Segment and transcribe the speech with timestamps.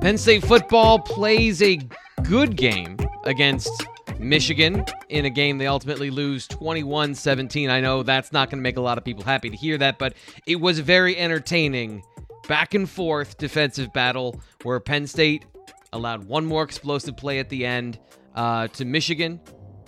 [0.00, 1.78] Penn State football plays a
[2.22, 3.70] good game against
[4.18, 7.68] Michigan in a game they ultimately lose 21 17.
[7.68, 9.98] I know that's not going to make a lot of people happy to hear that,
[9.98, 10.14] but
[10.46, 12.02] it was a very entertaining
[12.48, 15.44] back and forth defensive battle where Penn State
[15.92, 17.98] allowed one more explosive play at the end
[18.34, 19.38] uh, to Michigan.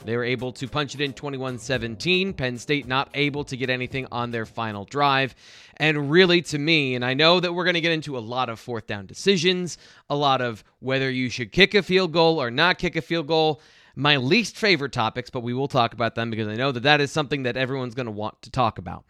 [0.04, 2.32] They were able to punch it in 21 17.
[2.34, 5.34] Penn State not able to get anything on their final drive.
[5.76, 8.48] And really, to me, and I know that we're going to get into a lot
[8.48, 9.78] of fourth down decisions,
[10.10, 13.26] a lot of whether you should kick a field goal or not kick a field
[13.26, 13.60] goal.
[13.94, 17.00] My least favorite topics, but we will talk about them because I know that that
[17.00, 19.04] is something that everyone's going to want to talk about.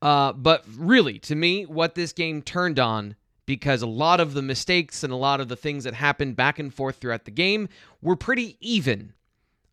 [0.00, 3.14] Uh, but really, to me, what this game turned on
[3.44, 6.58] because a lot of the mistakes and a lot of the things that happened back
[6.58, 7.68] and forth throughout the game
[8.00, 9.12] were pretty even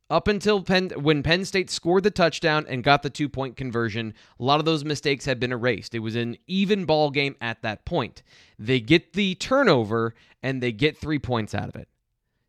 [0.09, 4.13] up until Penn, when Penn State scored the touchdown and got the two point conversion,
[4.39, 5.93] a lot of those mistakes had been erased.
[5.93, 8.23] It was an even ball game at that point.
[8.57, 11.87] They get the turnover and they get three points out of it.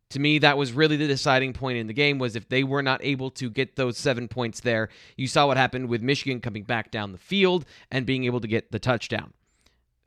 [0.09, 2.19] To me, that was really the deciding point in the game.
[2.19, 5.55] Was if they were not able to get those seven points there, you saw what
[5.55, 9.33] happened with Michigan coming back down the field and being able to get the touchdown.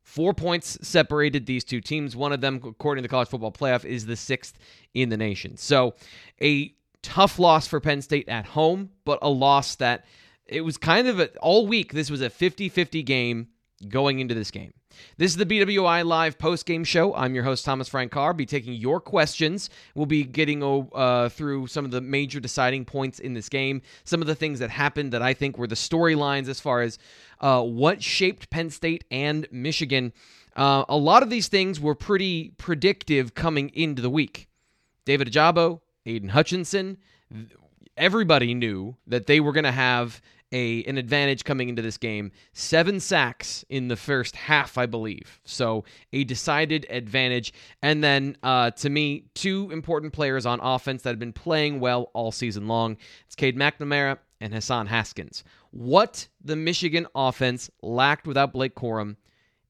[0.02, 2.14] Four points separated these two teams.
[2.14, 4.58] One of them, according to the college football playoff, is the sixth
[4.92, 5.56] in the nation.
[5.56, 5.94] So,
[6.42, 10.05] a tough loss for Penn State at home, but a loss that
[10.47, 11.92] it was kind of a, all week.
[11.92, 13.48] This was a 50 50 game
[13.88, 14.72] going into this game.
[15.19, 17.14] This is the BWI Live post game show.
[17.14, 18.32] I'm your host, Thomas Frank Carr.
[18.32, 19.69] Be taking your questions.
[19.94, 20.62] We'll be getting
[20.94, 24.60] uh, through some of the major deciding points in this game, some of the things
[24.60, 26.98] that happened that I think were the storylines as far as
[27.41, 30.12] uh, what shaped Penn State and Michigan.
[30.56, 34.48] Uh, a lot of these things were pretty predictive coming into the week.
[35.05, 36.98] David Ojabo, Aidan Hutchinson.
[37.97, 40.20] Everybody knew that they were going to have
[40.53, 42.31] a an advantage coming into this game.
[42.53, 45.41] Seven sacks in the first half, I believe.
[45.44, 47.53] So a decided advantage.
[47.82, 52.10] And then uh, to me, two important players on offense that have been playing well
[52.15, 52.97] all season long.
[53.26, 55.42] It's Cade McNamara and Hassan Haskins.
[55.72, 59.16] What the Michigan offense lacked without Blake Corum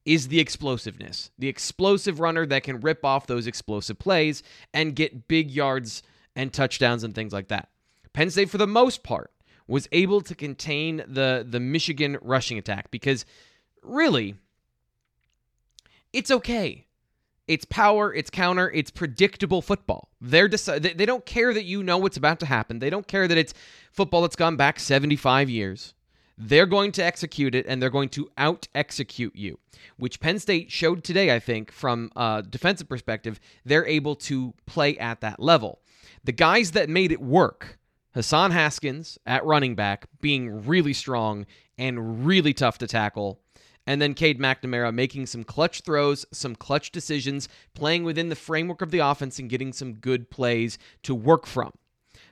[0.05, 1.31] is the explosiveness.
[1.39, 4.43] The explosive runner that can rip off those explosive plays
[4.75, 6.03] and get big yards
[6.37, 7.69] and touchdowns and things like that.
[8.13, 9.31] Penn State, for the most part,
[9.67, 13.25] was able to contain the the Michigan rushing attack because
[13.83, 14.37] really,
[16.13, 16.87] it's okay.
[17.47, 20.09] It's power, it's counter, it's predictable football.
[20.19, 22.79] They're deci- they, don't care that you know what's about to happen.
[22.79, 23.53] They don't care that it's
[23.93, 25.93] football that's gone back 75 years.
[26.39, 29.59] They're going to execute it and they're going to out execute you,
[29.99, 33.39] which Penn State showed today, I think, from a defensive perspective.
[33.67, 35.81] They're able to play at that level.
[36.25, 37.79] The guys that made it work,
[38.15, 41.45] Hassan Haskins at running back, being really strong
[41.77, 43.41] and really tough to tackle.
[43.87, 48.81] And then Cade McNamara making some clutch throws, some clutch decisions, playing within the framework
[48.81, 51.73] of the offense and getting some good plays to work from.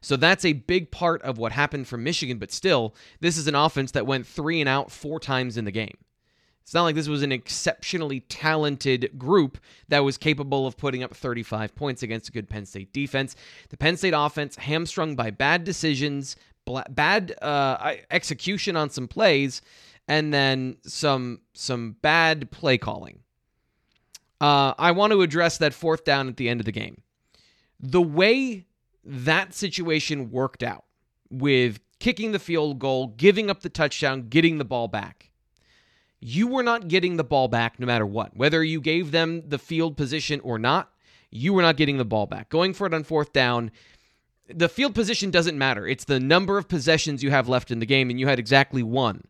[0.00, 3.54] So that's a big part of what happened for Michigan, but still, this is an
[3.54, 5.98] offense that went three and out four times in the game.
[6.62, 9.58] It's not like this was an exceptionally talented group
[9.88, 13.36] that was capable of putting up 35 points against a good Penn State defense.
[13.68, 16.36] The Penn State offense, hamstrung by bad decisions,
[16.90, 19.60] bad uh, execution on some plays,
[20.08, 23.20] and then some some bad play calling.
[24.40, 27.02] Uh, I want to address that fourth down at the end of the game.
[27.78, 28.66] The way
[29.04, 30.84] that situation worked out
[31.30, 35.31] with kicking the field goal, giving up the touchdown, getting the ball back
[36.24, 38.36] you were not getting the ball back no matter what.
[38.36, 40.88] Whether you gave them the field position or not,
[41.32, 42.48] you were not getting the ball back.
[42.48, 43.72] Going for it on fourth down,
[44.48, 45.84] the field position doesn't matter.
[45.84, 48.84] It's the number of possessions you have left in the game, and you had exactly
[48.84, 49.24] one.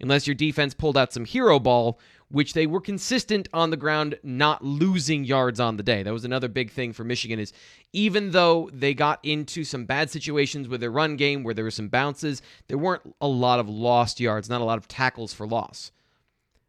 [0.00, 1.98] Unless your defense pulled out some hero ball,
[2.28, 6.04] which they were consistent on the ground, not losing yards on the day.
[6.04, 7.52] That was another big thing for Michigan is
[7.92, 11.70] even though they got into some bad situations with their run game where there were
[11.72, 15.46] some bounces, there weren't a lot of lost yards, not a lot of tackles for
[15.46, 15.90] loss.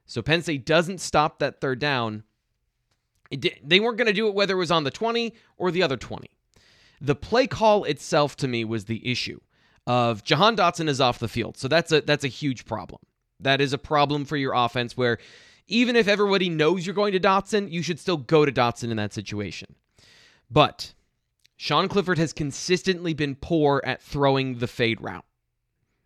[0.07, 2.23] So Penn State doesn't stop that third down.
[3.29, 5.97] they weren't going to do it whether it was on the 20 or the other
[5.97, 6.29] 20.
[6.99, 9.39] The play call itself to me was the issue
[9.85, 11.57] of Jahan Dotson is off the field.
[11.57, 13.01] So that's a that's a huge problem.
[13.39, 15.19] That is a problem for your offense where
[15.67, 18.97] even if everybody knows you're going to Dotson, you should still go to Dotson in
[18.97, 19.75] that situation.
[20.49, 20.93] But
[21.57, 25.25] Sean Clifford has consistently been poor at throwing the fade route.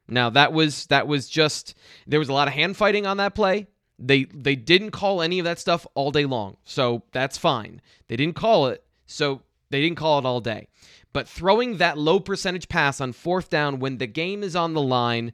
[0.07, 1.75] Now that was that was just
[2.05, 3.67] there was a lot of hand fighting on that play.
[4.03, 6.57] They they didn't call any of that stuff all day long.
[6.63, 7.81] So that's fine.
[8.07, 8.83] They didn't call it.
[9.05, 10.67] So They didn't call it all day.
[11.13, 14.81] But throwing that low percentage pass on fourth down when the game is on the
[14.81, 15.33] line,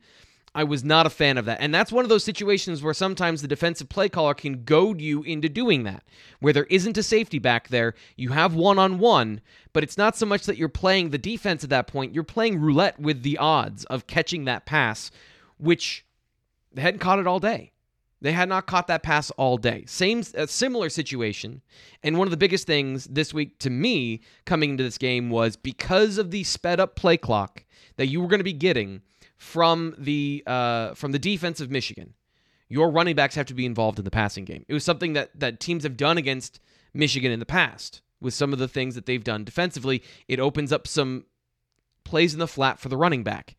[0.56, 1.60] I was not a fan of that.
[1.62, 5.22] And that's one of those situations where sometimes the defensive play caller can goad you
[5.24, 6.04] into doing that,
[6.40, 7.94] where there isn't a safety back there.
[8.16, 9.42] You have one on one,
[9.74, 12.16] but it's not so much that you're playing the defense at that point.
[12.16, 15.12] You're playing roulette with the odds of catching that pass,
[15.58, 16.06] which
[16.74, 17.72] they hadn't caught it all day.
[18.20, 19.84] They had not caught that pass all day.
[19.86, 21.62] Same, similar situation.
[22.02, 25.56] And one of the biggest things this week to me coming into this game was
[25.56, 27.64] because of the sped up play clock
[27.98, 29.02] that you were going to be getting
[29.38, 32.14] from the uh, from the defense of Michigan.
[32.70, 34.66] Your running backs have to be involved in the passing game.
[34.68, 36.60] It was something that that teams have done against
[36.94, 40.02] Michigan in the past with some of the things that they've done defensively.
[40.28, 41.26] It opens up some
[42.04, 43.56] plays in the flat for the running back.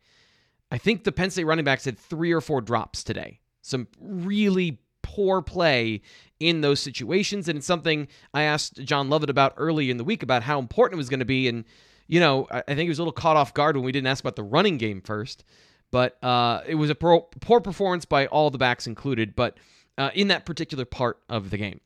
[0.71, 3.39] I think the Penn State running backs had three or four drops today.
[3.69, 6.01] Some really poor play
[6.39, 7.47] in those situations.
[7.47, 10.97] And it's something I asked John Lovett about early in the week about how important
[10.97, 11.47] it was going to be.
[11.47, 11.65] And,
[12.07, 14.23] you know, I think he was a little caught off guard when we didn't ask
[14.23, 15.43] about the running game first.
[15.91, 19.57] But uh, it was a pro- poor performance by all the backs included, but
[19.97, 21.81] uh, in that particular part of the game.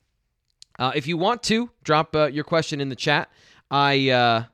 [0.78, 3.30] Uh, if you want to drop uh, your question in the chat,
[3.70, 4.44] I uh,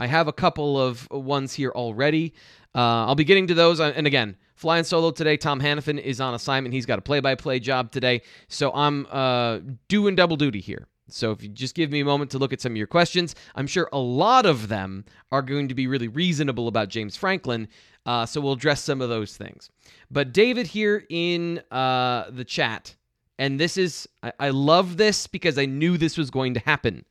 [0.00, 2.32] I have a couple of ones here already.
[2.74, 5.36] Uh, I'll be getting to those, and again, flying solo today.
[5.36, 6.74] Tom Hannafin is on assignment.
[6.74, 10.86] He's got a play-by-play job today, so I'm doing double duty here.
[11.08, 13.34] So if you just give me a moment to look at some of your questions,
[13.54, 17.68] I'm sure a lot of them are going to be really reasonable about James Franklin.
[18.06, 19.70] Uh, so we'll address some of those things.
[20.10, 22.94] But David here in uh, the chat,
[23.38, 27.04] and this is, I, I love this because I knew this was going to happen.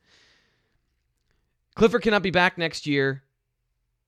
[1.76, 3.22] Clifford cannot be back next year.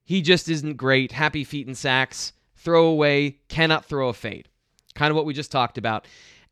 [0.05, 1.13] He just isn't great.
[1.13, 2.33] Happy feet and sacks.
[2.57, 4.49] Throw away, cannot throw a fade.
[4.95, 6.07] Kind of what we just talked about.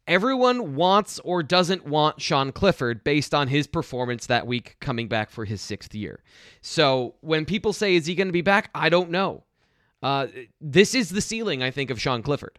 [0.06, 5.31] Everyone wants or doesn't want Sean Clifford based on his performance that week coming back
[5.31, 6.23] for his sixth year.
[6.61, 8.71] So when people say, is he going to be back?
[8.75, 9.45] I don't know.
[10.03, 10.27] Uh,
[10.61, 12.59] this is the ceiling, I think, of Sean Clifford.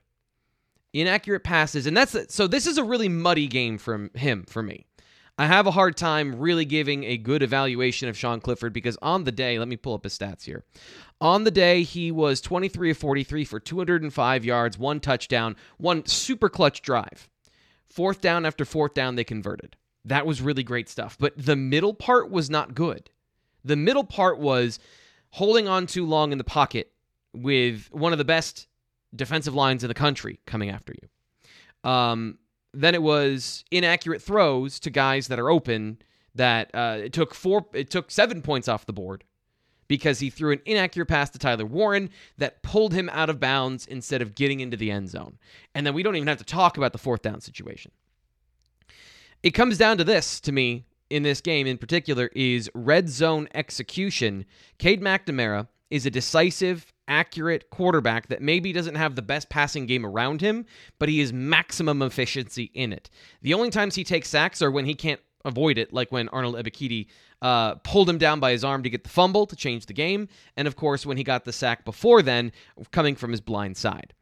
[0.93, 2.47] Inaccurate passes, and that's so.
[2.47, 4.87] This is a really muddy game from him for me.
[5.37, 9.25] I have a hard time really giving a good evaluation of Sean Clifford because on
[9.25, 10.63] the day, let me pull up his stats here.
[11.19, 16.47] On the day, he was 23 of 43 for 205 yards, one touchdown, one super
[16.47, 17.29] clutch drive.
[17.85, 19.75] Fourth down after fourth down, they converted.
[20.05, 21.17] That was really great stuff.
[21.19, 23.09] But the middle part was not good.
[23.63, 24.79] The middle part was
[25.31, 26.91] holding on too long in the pocket
[27.33, 28.67] with one of the best
[29.13, 31.89] defensive lines in the country coming after you.
[31.89, 32.37] Um,
[32.75, 35.97] then it was inaccurate throws to guys that are open
[36.35, 39.23] that uh, it took four it took seven points off the board
[39.87, 43.85] because he threw an inaccurate pass to Tyler Warren that pulled him out of bounds
[43.85, 45.37] instead of getting into the end zone.
[45.73, 47.91] And then we don't even have to talk about the fourth down situation.
[49.43, 53.47] It comes down to this to me in this game in particular is red zone
[53.53, 54.45] execution.
[54.79, 60.05] Cade McNamara is a decisive accurate quarterback that maybe doesn't have the best passing game
[60.05, 60.65] around him,
[60.99, 63.09] but he is maximum efficiency in it.
[63.41, 66.55] The only times he takes sacks are when he can't avoid it, like when Arnold
[66.55, 67.07] Ebiketie
[67.41, 70.27] uh, pulled him down by his arm to get the fumble to change the game,
[70.57, 72.51] and of course when he got the sack before then,
[72.91, 74.13] coming from his blind side.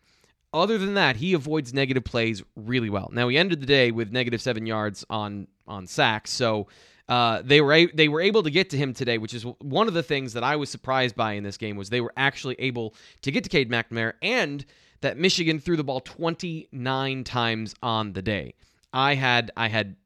[0.54, 3.10] Other than that, he avoids negative plays really well.
[3.12, 6.68] Now he ended the day with negative seven yards on on sacks, so
[7.10, 9.88] uh, they were a- they were able to get to him today, which is one
[9.88, 12.56] of the things that I was surprised by in this game was they were actually
[12.60, 14.66] able to get to Cade McNamara and
[15.01, 18.54] that Michigan threw the ball 29 times on the day.
[18.94, 19.98] I had I had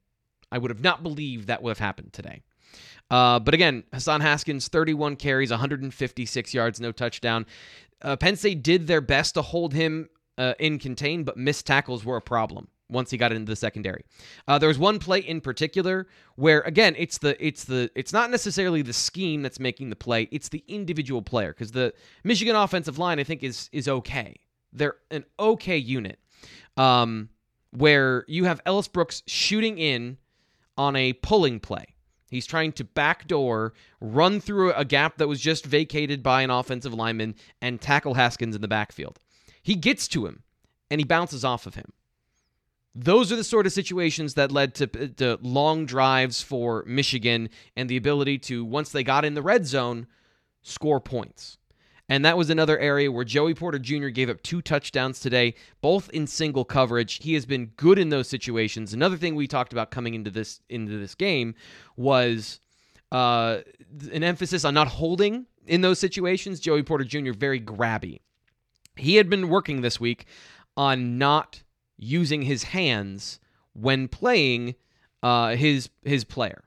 [0.52, 2.42] I would have not believed that would have happened today.
[3.10, 7.46] Uh, but again, Hassan Haskins, 31 carries, 156 yards, no touchdown.
[8.02, 12.04] Uh, Penn State did their best to hold him uh, in contain, but missed tackles
[12.04, 14.04] were a problem once he got into the secondary.
[14.48, 18.32] Uh, there was one play in particular where again it's the it's the it's not
[18.32, 22.98] necessarily the scheme that's making the play, it's the individual player because the Michigan offensive
[22.98, 24.36] line I think is is okay.
[24.74, 26.20] They're an okay unit.
[26.76, 27.30] Um,
[27.72, 30.18] where you have Ellis Brooks shooting in
[30.78, 31.86] on a pulling play.
[32.30, 36.94] He's trying to backdoor, run through a gap that was just vacated by an offensive
[36.94, 39.20] lineman, and tackle Haskins in the backfield.
[39.64, 40.44] He gets to him,
[40.92, 41.94] and he bounces off of him.
[43.00, 47.88] Those are the sort of situations that led to, to long drives for Michigan and
[47.88, 50.08] the ability to, once they got in the red zone,
[50.64, 51.60] score points.
[52.10, 54.08] And that was another area where Joey Porter Jr.
[54.08, 57.22] gave up two touchdowns today, both in single coverage.
[57.22, 58.94] He has been good in those situations.
[58.94, 61.54] Another thing we talked about coming into this into this game
[61.98, 62.62] was
[63.12, 63.60] uh,
[64.12, 66.60] an emphasis on not holding in those situations.
[66.60, 67.34] Joey Porter Jr.
[67.34, 68.22] very grabby.
[68.96, 70.26] He had been working this week
[70.76, 71.62] on not
[71.98, 73.40] using his hands
[73.74, 74.76] when playing
[75.24, 76.64] uh, his his player.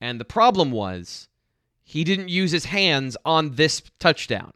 [0.00, 1.28] And the problem was
[1.84, 4.52] he didn't use his hands on this touchdown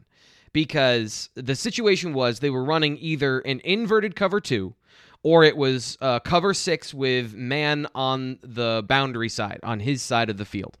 [0.53, 4.75] because the situation was they were running either an inverted cover two
[5.23, 10.29] or it was uh, cover six with man on the boundary side, on his side
[10.29, 10.77] of the field.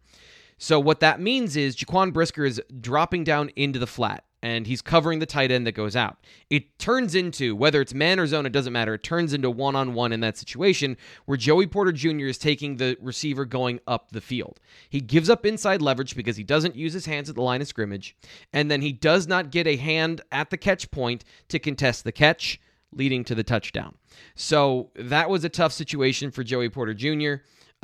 [0.57, 4.81] So what that means is Jaquan Brisker is dropping down into the flat and he's
[4.81, 6.17] covering the tight end that goes out.
[6.49, 8.93] It turns into, whether it's man or zone, it doesn't matter.
[8.93, 12.27] It turns into one on one in that situation where Joey Porter Jr.
[12.27, 14.59] is taking the receiver going up the field.
[14.89, 17.67] He gives up inside leverage because he doesn't use his hands at the line of
[17.67, 18.15] scrimmage,
[18.53, 22.11] and then he does not get a hand at the catch point to contest the
[22.11, 23.95] catch, leading to the touchdown.
[24.35, 27.35] So that was a tough situation for Joey Porter Jr.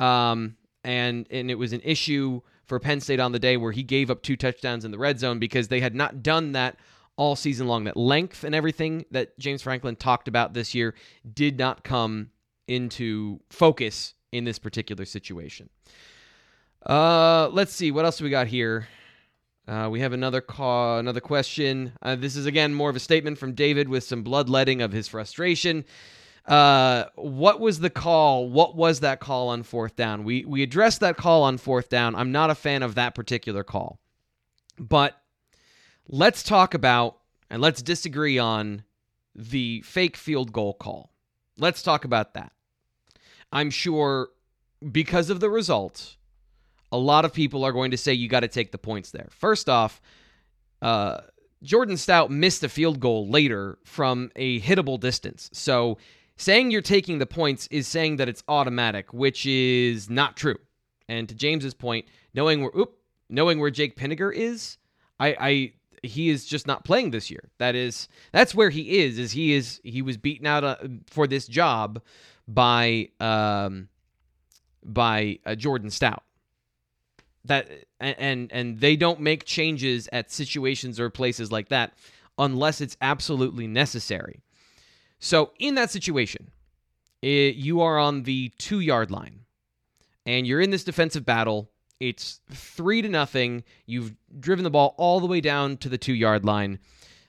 [0.02, 3.82] Um, and and it was an issue for Penn State on the day where he
[3.82, 6.76] gave up two touchdowns in the red zone because they had not done that
[7.16, 7.84] all season long.
[7.84, 10.94] That length and everything that James Franklin talked about this year
[11.32, 12.30] did not come
[12.68, 15.70] into focus in this particular situation.
[16.84, 18.88] Uh, let's see what else we got here.
[19.66, 21.92] Uh, we have another call, another question.
[22.00, 25.08] Uh, this is again more of a statement from David with some bloodletting of his
[25.08, 25.84] frustration.
[26.46, 28.48] Uh, what was the call?
[28.48, 30.22] What was that call on fourth down?
[30.22, 32.14] We we addressed that call on fourth down.
[32.14, 33.98] I'm not a fan of that particular call,
[34.78, 35.20] but
[36.08, 37.18] let's talk about
[37.50, 38.84] and let's disagree on
[39.34, 41.10] the fake field goal call.
[41.58, 42.52] Let's talk about that.
[43.52, 44.28] I'm sure
[44.92, 46.16] because of the result,
[46.92, 49.28] a lot of people are going to say you got to take the points there.
[49.30, 50.00] First off,
[50.80, 51.22] uh,
[51.62, 55.50] Jordan Stout missed a field goal later from a hittable distance.
[55.52, 55.98] So
[56.36, 60.58] saying you're taking the points is saying that it's automatic, which is not true.
[61.08, 64.78] And to James's point, knowing where oop, knowing where Jake Pinegar is,
[65.18, 67.50] I, I he is just not playing this year.
[67.58, 69.18] That is that's where he is.
[69.18, 70.76] Is he is he was beaten out uh,
[71.08, 72.02] for this job
[72.46, 73.88] by um
[74.84, 76.22] by uh, Jordan Stout.
[77.44, 77.68] That
[78.00, 81.94] and and they don't make changes at situations or places like that
[82.38, 84.42] unless it's absolutely necessary.
[85.18, 86.50] So in that situation,
[87.22, 89.40] it, you are on the two yard line,
[90.24, 91.70] and you're in this defensive battle.
[91.98, 93.64] It's three to nothing.
[93.86, 96.78] You've driven the ball all the way down to the two yard line.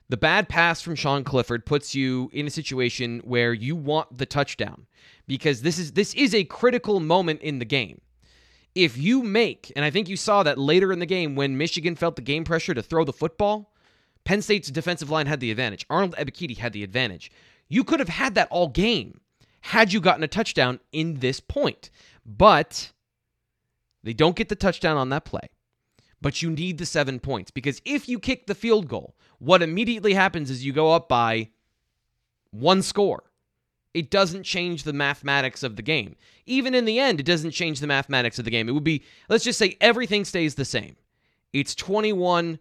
[0.09, 4.25] The bad pass from Sean Clifford puts you in a situation where you want the
[4.25, 4.87] touchdown
[5.27, 8.01] because this is this is a critical moment in the game.
[8.73, 11.95] If you make, and I think you saw that later in the game when Michigan
[11.95, 13.73] felt the game pressure to throw the football,
[14.23, 15.85] Penn State's defensive line had the advantage.
[15.89, 17.31] Arnold Ebiketie had the advantage.
[17.69, 19.21] You could have had that all game
[19.61, 21.89] had you gotten a touchdown in this point.
[22.25, 22.91] But
[24.03, 25.49] they don't get the touchdown on that play.
[26.21, 30.13] But you need the seven points because if you kick the field goal, what immediately
[30.13, 31.49] happens is you go up by
[32.51, 33.23] one score.
[33.93, 36.15] It doesn't change the mathematics of the game.
[36.45, 38.67] Even in the end, it doesn't change the mathematics of the game.
[38.67, 40.95] It would be, let's just say everything stays the same.
[41.53, 42.59] It's 21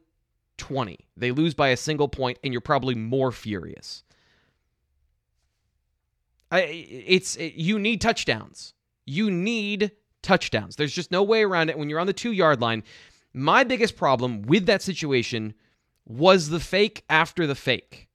[0.56, 0.98] 20.
[1.16, 4.04] They lose by a single point, and you're probably more furious.
[6.52, 8.74] It's it, you need touchdowns.
[9.04, 10.76] You need touchdowns.
[10.76, 12.82] There's just no way around it when you're on the 2-yard line.
[13.32, 15.54] My biggest problem with that situation
[16.04, 18.08] was the fake after the fake.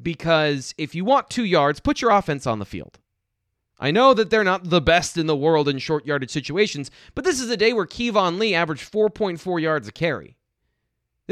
[0.00, 2.98] Because if you want 2 yards, put your offense on the field.
[3.78, 7.24] I know that they're not the best in the world in short yardage situations, but
[7.24, 10.36] this is a day where Keyvone Lee averaged 4.4 yards a carry.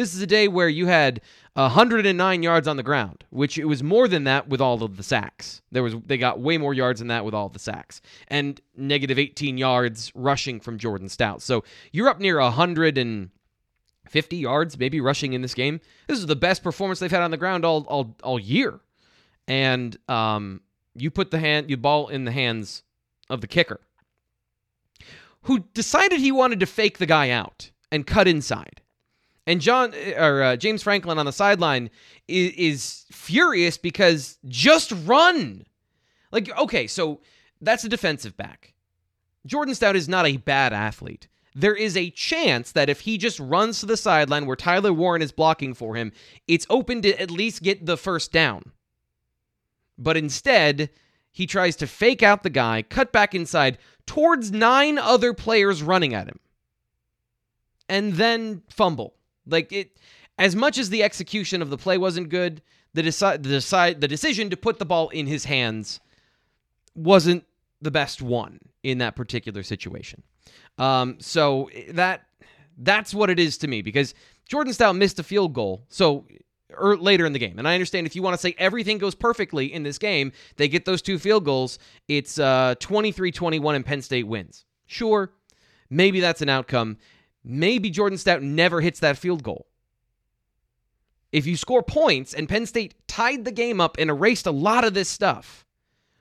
[0.01, 1.21] This is a day where you had
[1.53, 5.03] 109 yards on the ground, which it was more than that with all of the
[5.03, 5.61] sacks.
[5.71, 9.19] There was they got way more yards than that with all the sacks, and negative
[9.19, 11.43] 18 yards rushing from Jordan Stout.
[11.43, 15.83] So you're up near 150 yards, maybe rushing in this game.
[16.07, 18.81] This is the best performance they've had on the ground all all all year,
[19.47, 20.63] and um,
[20.95, 22.85] you put the hand you ball in the hands
[23.29, 23.81] of the kicker,
[25.43, 28.81] who decided he wanted to fake the guy out and cut inside.
[29.51, 31.91] And John or uh, James Franklin on the sideline
[32.29, 35.67] is, is furious because just run.
[36.31, 37.21] Like, okay, so
[37.61, 38.75] that's a defensive back.
[39.45, 41.27] Jordan Stout is not a bad athlete.
[41.53, 45.21] There is a chance that if he just runs to the sideline where Tyler Warren
[45.21, 46.13] is blocking for him,
[46.47, 48.71] it's open to at least get the first down.
[49.99, 50.91] But instead,
[51.33, 56.15] he tries to fake out the guy, cut back inside towards nine other players running
[56.15, 56.39] at him,
[57.89, 59.17] and then fumble.
[59.47, 59.97] Like it,
[60.39, 62.63] as much as the execution of the play wasn't good,
[62.95, 66.01] the decide the decide the decision to put the ball in his hands
[66.95, 67.45] wasn't
[67.81, 70.23] the best one in that particular situation.
[70.79, 72.23] Um, so that
[72.79, 74.15] that's what it is to me because
[74.49, 75.85] Jordan Stout missed a field goal.
[75.89, 76.27] So
[76.77, 77.59] er, later in the game.
[77.59, 80.69] And I understand if you want to say everything goes perfectly in this game, they
[80.69, 81.79] get those two field goals,
[82.09, 84.65] it's uh 23-21 and Penn State wins.
[84.87, 85.31] Sure,
[85.91, 86.97] maybe that's an outcome
[87.45, 89.67] maybe Jordan Stout never hits that field goal.
[91.33, 94.85] If you score points, and Penn State tied the game up and erased a lot
[94.85, 95.65] of this stuff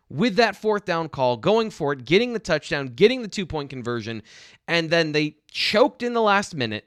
[0.09, 3.69] with that fourth down call, going for it, getting the touchdown, getting the two point
[3.69, 4.21] conversion,
[4.67, 6.85] and then they choked in the last minute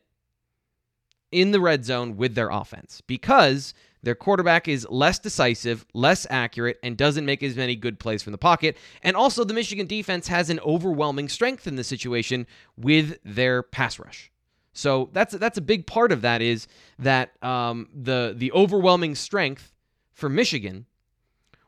[1.30, 6.78] in the red zone with their offense because their quarterback is less decisive, less accurate,
[6.82, 8.76] and doesn't make as many good plays from the pocket.
[9.02, 13.98] And also, the Michigan defense has an overwhelming strength in the situation with their pass
[13.98, 14.32] rush.
[14.72, 16.66] So that's that's a big part of that is
[16.98, 19.72] that um, the the overwhelming strength
[20.12, 20.86] for Michigan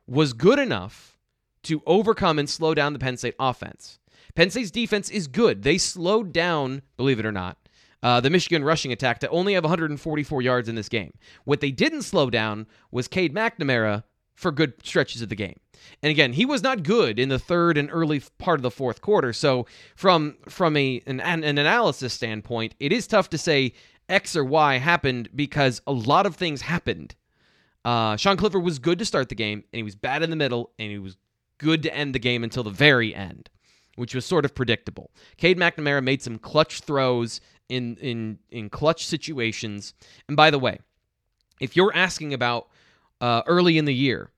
[0.06, 1.18] was good enough
[1.64, 3.98] to overcome and slow down the Penn State offense.
[4.34, 5.62] Penn State's defense is good.
[5.62, 7.56] They slowed down, believe it or not,
[8.04, 11.14] uh, the Michigan rushing attack to only have 144 yards in this game.
[11.44, 15.58] What they didn't slow down was Cade McNamara for good stretches of the game.
[16.02, 19.00] And again, he was not good in the third and early part of the fourth
[19.00, 19.32] quarter.
[19.32, 23.72] So from from a an, an analysis standpoint, it is tough to say
[24.08, 27.14] X or Y happened because a lot of things happened.
[27.86, 30.36] Uh, Sean Clifford was good to start the game, and he was bad in the
[30.36, 31.16] middle, and he was
[31.58, 33.48] good to end the game until the very end,
[33.96, 35.10] which was sort of predictable.
[35.36, 39.94] Cade McNamara made some clutch throws in in in clutch situations.
[40.28, 40.78] And by the way,
[41.60, 42.68] if you're asking about
[43.20, 44.30] uh, early in the year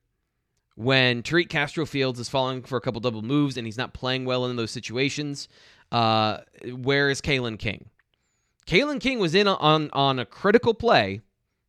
[0.76, 4.24] when Tariq Castro Fields is falling for a couple double moves and he's not playing
[4.24, 5.48] well in those situations,
[5.90, 6.38] uh,
[6.70, 7.88] where is Kalen King?
[8.66, 11.20] Kalen King was in on on a critical play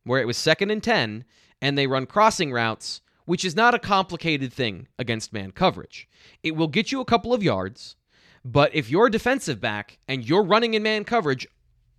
[0.04, 1.24] where it was second and ten,
[1.60, 6.08] and they run crossing routes, which is not a complicated thing against man coverage.
[6.42, 7.96] It will get you a couple of yards.
[8.44, 11.46] But if you're a defensive back and you're running in man coverage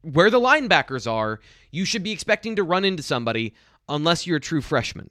[0.02, 1.40] where the linebackers are,
[1.72, 3.54] you should be expecting to run into somebody
[3.88, 5.10] unless you're a true freshman.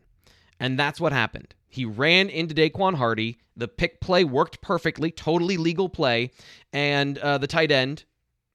[0.61, 1.55] And that's what happened.
[1.69, 3.39] He ran into Daequan Hardy.
[3.57, 6.31] The pick play worked perfectly, totally legal play.
[6.73, 8.05] And uh, the tight end,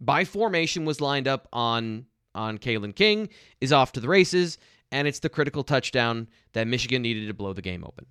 [0.02, 3.30] by formation, was lined up on, on Kalen King,
[3.62, 4.58] is off to the races.
[4.92, 8.06] And it's the critical touchdown that Michigan needed to blow the game open.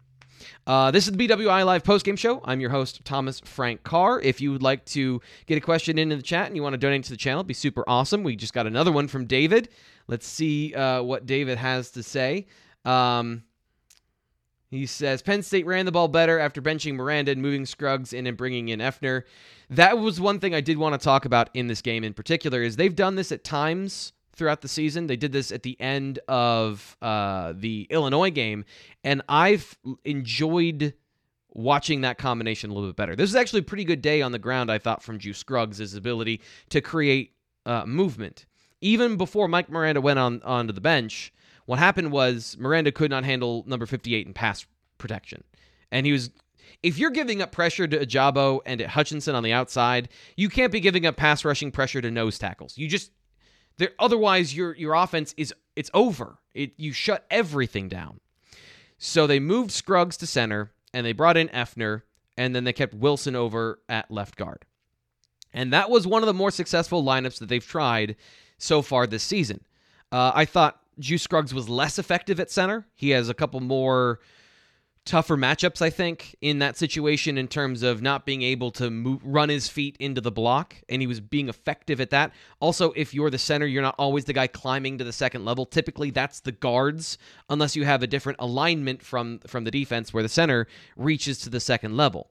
[0.67, 2.41] Uh, this is the BWI Live postgame show.
[2.45, 4.21] I'm your host, Thomas Frank Carr.
[4.21, 6.79] If you would like to get a question into the chat and you want to
[6.79, 8.23] donate to the channel, be super awesome.
[8.23, 9.69] We just got another one from David.
[10.07, 12.47] Let's see uh, what David has to say.
[12.85, 13.45] Um,
[14.71, 18.27] he says Penn State ran the ball better after benching Miranda and moving Scruggs in
[18.27, 19.25] and bringing in Effner.
[19.69, 22.63] That was one thing I did want to talk about in this game in particular.
[22.63, 25.07] Is they've done this at times throughout the season.
[25.07, 28.65] They did this at the end of uh, the Illinois game,
[29.05, 30.95] and I've enjoyed
[31.55, 33.15] watching that combination a little bit better.
[33.17, 35.95] This is actually a pretty good day on the ground, I thought, from Juice Scruggs'
[35.95, 36.41] ability
[36.71, 37.35] to create
[37.67, 38.47] uh, movement.
[38.81, 41.33] Even before Mike Miranda went on onto the bench,
[41.67, 44.67] what happened was Miranda could not handle number 58 in pass
[44.99, 45.45] protection.
[45.91, 46.31] And he was
[46.83, 50.73] if you're giving up pressure to Ojabo and at Hutchinson on the outside, you can't
[50.73, 52.77] be giving up pass rushing pressure to nose tackles.
[52.77, 53.13] You just
[53.79, 56.39] there, otherwise, your your offense is it's over.
[56.55, 58.21] It you shut everything down.
[58.99, 62.03] So they moved Scruggs to center, and they brought in Effner,
[62.37, 64.65] and then they kept Wilson over at left guard.
[65.53, 68.17] And that was one of the more successful lineups that they've tried
[68.59, 69.65] so far this season.
[70.11, 72.87] Uh, I thought Juice Scruggs was less effective at center.
[72.95, 74.21] He has a couple more
[75.05, 79.21] tougher matchups, I think, in that situation in terms of not being able to move,
[79.25, 82.33] run his feet into the block, and he was being effective at that.
[82.61, 85.67] Also, if you're the center, you're not always the guy climbing to the second level.
[85.67, 90.23] Typically, that's the guards, unless you have a different alignment from from the defense where
[90.23, 92.31] the center reaches to the second level.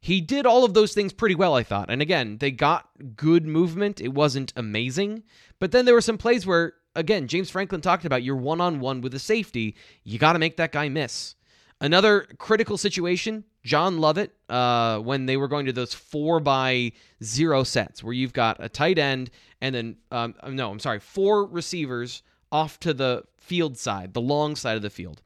[0.00, 1.90] He did all of those things pretty well, I thought.
[1.90, 4.00] And again, they got good movement.
[4.00, 5.24] It wasn't amazing,
[5.58, 8.80] but then there were some plays where again, James Franklin talked about you're one on
[8.80, 9.76] one with a safety.
[10.02, 11.35] You got to make that guy miss.
[11.80, 17.64] Another critical situation, John Lovett, uh, when they were going to those four by zero
[17.64, 22.22] sets, where you've got a tight end and then, um, no, I'm sorry, four receivers
[22.50, 25.22] off to the field side, the long side of the field.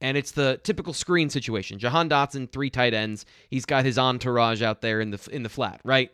[0.00, 1.78] And it's the typical screen situation.
[1.78, 3.24] Jahan Dotson, three tight ends.
[3.50, 6.10] He's got his entourage out there in the in the flat, right?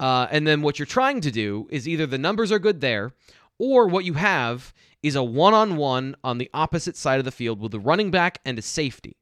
[0.00, 3.12] Uh, and then what you're trying to do is either the numbers are good there,
[3.58, 7.30] or what you have is a one on one on the opposite side of the
[7.30, 9.16] field with a running back and a safety.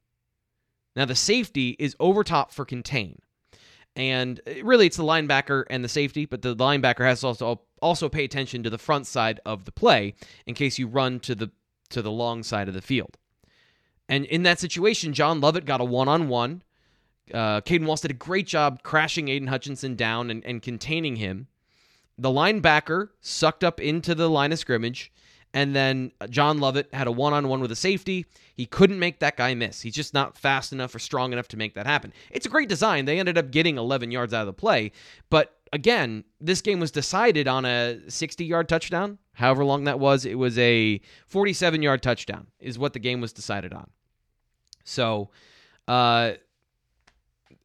[0.97, 3.19] Now, the safety is over top for contain.
[3.97, 7.61] And uh, really, it's the linebacker and the safety, but the linebacker has to also
[7.81, 10.15] also pay attention to the front side of the play
[10.47, 11.51] in case you run to the
[11.91, 13.17] to the long side of the field.
[14.09, 16.63] And in that situation, John Lovett got a one on one.
[17.33, 21.47] Caedan Wallace did a great job crashing Aidan Hutchinson down and, and containing him.
[22.17, 25.13] The linebacker sucked up into the line of scrimmage,
[25.53, 28.27] and then John Lovett had a one on one with a safety.
[28.55, 29.81] He couldn't make that guy miss.
[29.81, 32.13] He's just not fast enough or strong enough to make that happen.
[32.31, 33.05] It's a great design.
[33.05, 34.93] They ended up getting 11 yards out of the play.
[35.31, 40.25] But again, this game was decided on a 60 yard touchdown, however long that was.
[40.25, 43.91] It was a 47 yard touchdown, is what the game was decided on.
[44.85, 45.31] So,
[45.89, 46.33] uh,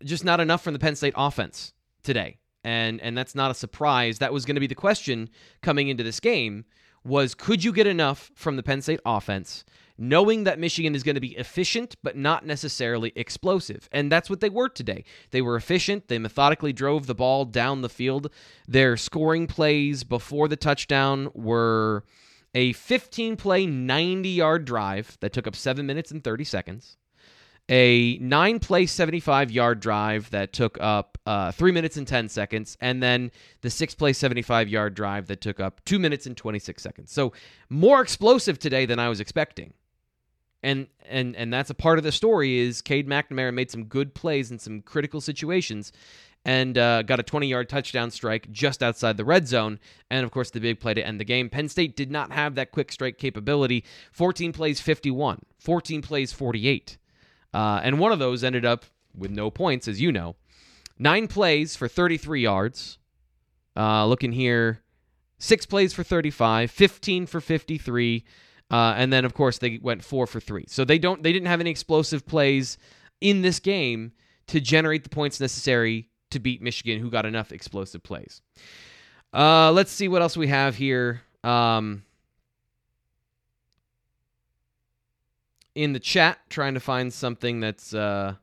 [0.03, 2.37] just not enough from the Penn State offense today.
[2.63, 4.19] And, and that's not a surprise.
[4.19, 5.29] That was going to be the question
[5.61, 6.65] coming into this game
[7.03, 9.63] was could you get enough from the Penn State offense
[9.99, 13.89] knowing that Michigan is going to be efficient but not necessarily explosive.
[13.91, 15.03] And that's what they were today.
[15.31, 16.07] They were efficient.
[16.07, 18.31] They methodically drove the ball down the field.
[18.67, 22.05] Their scoring plays before the touchdown were
[22.55, 26.97] a 15 play, 90 yard drive that took up 7 minutes and 30 seconds.
[27.69, 32.77] A nine play, 75 yard drive that took up uh, three minutes and 10 seconds.
[32.81, 36.81] And then the six play, 75 yard drive that took up two minutes and 26
[36.81, 37.11] seconds.
[37.11, 37.33] So
[37.69, 39.73] more explosive today than I was expecting
[40.63, 44.13] and and and that's a part of the story is Cade McNamara made some good
[44.13, 45.91] plays in some critical situations
[46.45, 49.79] and uh, got a 20 yard touchdown strike just outside the red zone.
[50.09, 51.49] And of course, the big play to end the game.
[51.49, 53.83] Penn State did not have that quick strike capability.
[54.13, 56.97] 14 plays, 51, 14 plays, 48.
[57.53, 58.85] Uh, and one of those ended up
[59.15, 60.35] with no points, as you know.
[60.97, 62.97] Nine plays for 33 yards.
[63.75, 64.81] Uh, looking here,
[65.37, 68.25] six plays for 35, 15 for 53.
[68.71, 70.65] Uh, and then of course they went four for three.
[70.67, 72.77] So they don't they didn't have any explosive plays
[73.21, 74.11] in this game
[74.47, 78.41] to generate the points necessary to beat Michigan, who got enough explosive plays.
[79.33, 81.21] Uh, let's see what else we have here.
[81.43, 82.03] Um,
[85.79, 88.35] in the chat, trying to find something that's uh,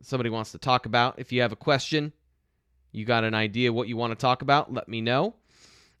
[0.00, 1.18] somebody wants to talk about.
[1.18, 2.12] If you have a question,
[2.92, 5.34] you got an idea what you want to talk about, let me know.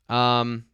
[0.08, 0.66] Um,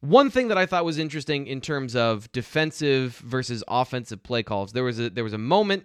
[0.00, 4.72] one thing that I thought was interesting in terms of defensive versus offensive play calls,
[4.72, 5.84] there was a there was a moment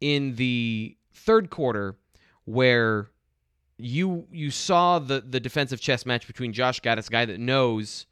[0.00, 1.98] in the third quarter
[2.46, 3.10] where
[3.76, 8.06] you you saw the the defensive chess match between Josh Gattis, a guy that knows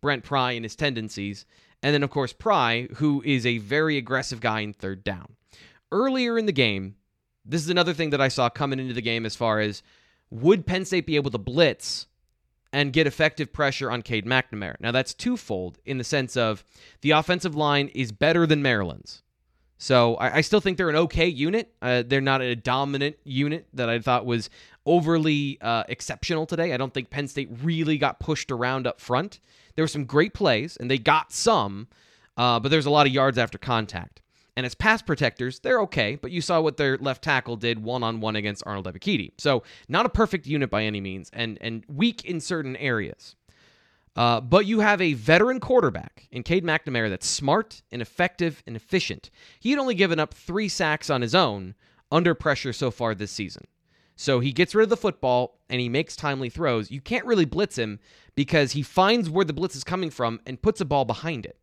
[0.00, 1.44] Brent Pry and his tendencies,
[1.82, 5.36] and then of course Pry, who is a very aggressive guy in third down.
[5.90, 6.96] Earlier in the game,
[7.44, 9.82] this is another thing that I saw coming into the game as far as
[10.30, 12.06] would Penn State be able to blitz
[12.72, 14.76] and get effective pressure on Cade McNamara.
[14.80, 16.64] Now, that's twofold in the sense of
[17.00, 19.22] the offensive line is better than Maryland's.
[19.78, 21.72] So I, I still think they're an okay unit.
[21.80, 24.50] Uh, they're not a dominant unit that I thought was
[24.88, 26.72] overly uh, exceptional today.
[26.72, 29.38] I don't think Penn State really got pushed around up front.
[29.76, 31.88] There were some great plays, and they got some,
[32.36, 34.22] uh, but there's a lot of yards after contact.
[34.56, 38.02] And as pass protectors, they're okay, but you saw what their left tackle did one
[38.02, 39.32] on one against Arnold Ebiketie.
[39.38, 43.36] So not a perfect unit by any means, and and weak in certain areas.
[44.16, 48.74] Uh, but you have a veteran quarterback in Cade McNamara that's smart and effective and
[48.74, 49.30] efficient.
[49.60, 51.76] He had only given up three sacks on his own
[52.10, 53.64] under pressure so far this season.
[54.20, 56.90] So he gets rid of the football and he makes timely throws.
[56.90, 58.00] You can't really blitz him
[58.34, 61.56] because he finds where the blitz is coming from and puts a ball behind it.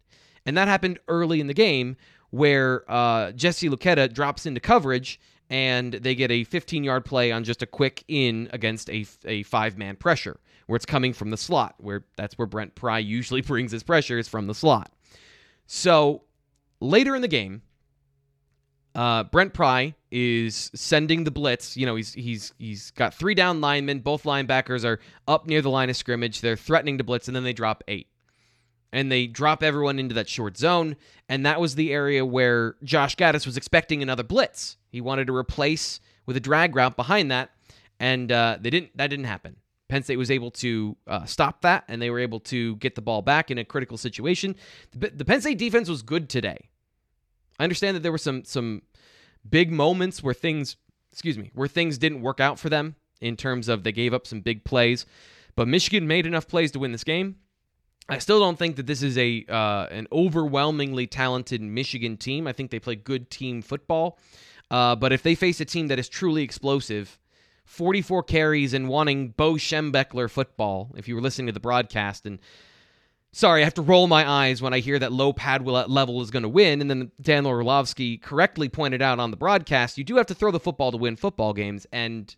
[0.45, 1.97] And that happened early in the game
[2.29, 7.43] where uh, Jesse Luketa drops into coverage and they get a 15 yard play on
[7.43, 11.37] just a quick in against a, a five man pressure where it's coming from the
[11.37, 14.93] slot, where that's where Brent Pry usually brings his pressure is from the slot.
[15.67, 16.23] So
[16.79, 17.63] later in the game,
[18.95, 21.75] uh, Brent Pry is sending the blitz.
[21.75, 23.99] You know, he's he's he's got three down linemen.
[23.99, 26.39] Both linebackers are up near the line of scrimmage.
[26.39, 28.07] They're threatening to blitz, and then they drop eight
[28.93, 30.95] and they drop everyone into that short zone.
[31.27, 34.77] And that was the area where Josh Gattis was expecting another blitz.
[34.89, 37.49] He wanted to replace with a drag route behind that,
[37.99, 38.95] and uh, they didn't.
[38.95, 39.57] That didn't happen.
[39.89, 43.01] Penn State was able to uh, stop that, and they were able to get the
[43.01, 44.55] ball back in a critical situation.
[44.93, 46.69] The, the Penn State defense was good today.
[47.59, 48.81] I understand that there were some some
[49.49, 50.77] big moments where things,
[51.11, 54.27] excuse me, where things didn't work out for them in terms of they gave up
[54.27, 55.05] some big plays,
[55.55, 57.35] but Michigan made enough plays to win this game.
[58.07, 62.45] I still don't think that this is a uh, an overwhelmingly talented Michigan team.
[62.45, 64.19] I think they play good team football.
[64.69, 67.19] Uh, but if they face a team that is truly explosive,
[67.65, 72.39] 44 carries and wanting Bo Schembechler football, if you were listening to the broadcast, and
[73.35, 76.31] sorry, I have to roll my eyes when I hear that low pad level is
[76.31, 76.79] going to win.
[76.79, 80.51] And then Dan Orlovsky correctly pointed out on the broadcast, you do have to throw
[80.51, 81.85] the football to win football games.
[81.91, 82.33] And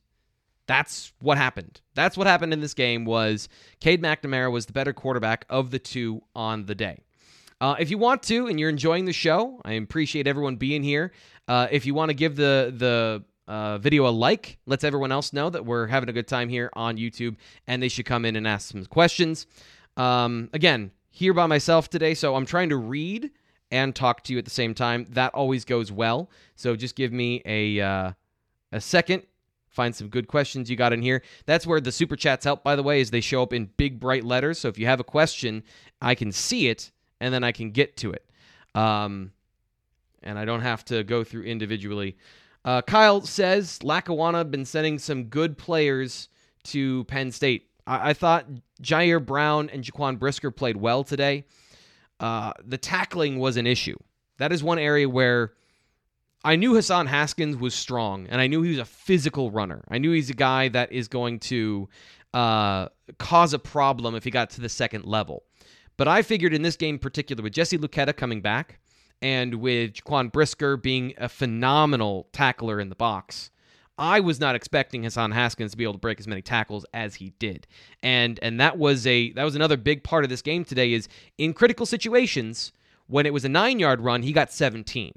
[0.66, 1.82] that's what happened.
[1.94, 3.48] That's what happened in this game was
[3.80, 7.04] Cade McNamara was the better quarterback of the two on the day.
[7.62, 11.12] Uh, if you want to and you're enjoying the show, I appreciate everyone being here.
[11.48, 15.32] Uh, if you want to give the the uh, video a like, lets everyone else
[15.32, 18.36] know that we're having a good time here on YouTube, and they should come in
[18.36, 19.48] and ask some questions.
[19.98, 23.32] Um, again, here by myself today, so I'm trying to read
[23.72, 25.06] and talk to you at the same time.
[25.10, 26.30] That always goes well.
[26.56, 28.12] So just give me a uh,
[28.72, 29.24] a second
[29.78, 31.22] find some good questions you got in here.
[31.46, 34.00] That's where the super chats help, by the way, is they show up in big
[34.00, 34.58] bright letters.
[34.58, 35.64] So if you have a question,
[36.02, 38.26] I can see it and then I can get to it.
[38.74, 39.32] Um,
[40.24, 42.18] and I don't have to go through individually.
[42.66, 46.28] Uh, Kyle says Lackawanna been sending some good players
[46.66, 47.67] to Penn State.
[47.88, 48.46] I, I thought
[48.84, 51.46] Ji'Ayir Brown and Jaquan Brisker played well today.
[52.20, 53.98] Uh, the tackling was an issue.
[54.38, 55.54] That is one area where
[56.44, 59.84] I knew Hassan Haskins was strong, and I knew he was a physical runner.
[59.90, 61.90] I knew he's a guy that is going to
[62.34, 65.44] uh, cause a problem if he got to the second level.
[65.98, 68.80] But I figured in this game particular, with Jesse Luketa coming back
[69.22, 73.50] and with Jaquan Brisker being a phenomenal tackler in the box,
[73.98, 77.16] I was not expecting Hassan Haskins to be able to break as many tackles as
[77.16, 77.68] he did.
[78.04, 81.08] And and that was a that was another big part of this game today is
[81.38, 82.72] in critical situations,
[83.08, 85.14] when it was a 9-yard run, he got 17.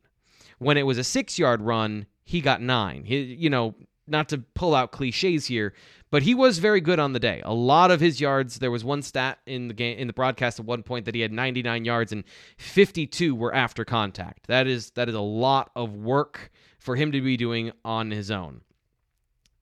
[0.58, 3.04] When it was a 6-yard run, he got 9.
[3.04, 3.74] He, you know,
[4.06, 5.74] not to pull out cliches here,
[6.10, 7.40] but he was very good on the day.
[7.44, 8.58] A lot of his yards.
[8.58, 11.20] There was one stat in the game in the broadcast at one point that he
[11.20, 12.24] had 99 yards and
[12.58, 14.46] 52 were after contact.
[14.48, 18.30] That is that is a lot of work for him to be doing on his
[18.30, 18.62] own.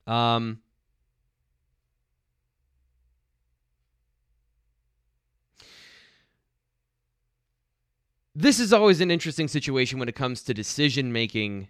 [0.08, 0.60] Um.
[8.34, 11.68] This is always an interesting situation when it comes to decision making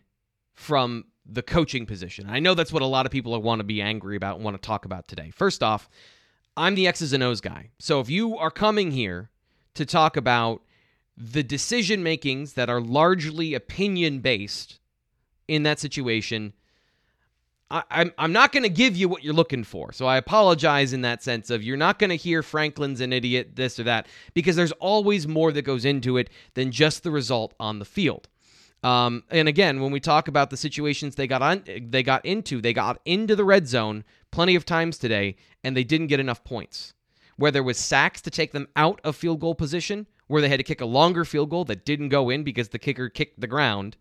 [0.54, 2.26] from the coaching position.
[2.28, 4.60] I know that's what a lot of people want to be angry about and want
[4.60, 5.30] to talk about today.
[5.30, 5.88] First off,
[6.58, 7.70] I'm the X's and O's guy.
[7.78, 9.30] So if you are coming here
[9.74, 10.62] to talk about
[11.16, 14.78] the decision makings that are largely opinion based
[15.46, 16.52] in that situation,
[17.70, 19.92] I, I'm I'm not going to give you what you're looking for.
[19.92, 23.56] So I apologize in that sense of you're not going to hear Franklin's an idiot,
[23.56, 27.54] this or that, because there's always more that goes into it than just the result
[27.60, 28.28] on the field.
[28.82, 32.60] Um, and again, when we talk about the situations they got on, they got into,
[32.60, 36.44] they got into the red zone plenty of times today, and they didn't get enough
[36.44, 36.94] points.
[37.36, 40.58] Whether it was sacks to take them out of field goal position, where they had
[40.58, 43.46] to kick a longer field goal that didn't go in because the kicker kicked the
[43.46, 43.96] ground,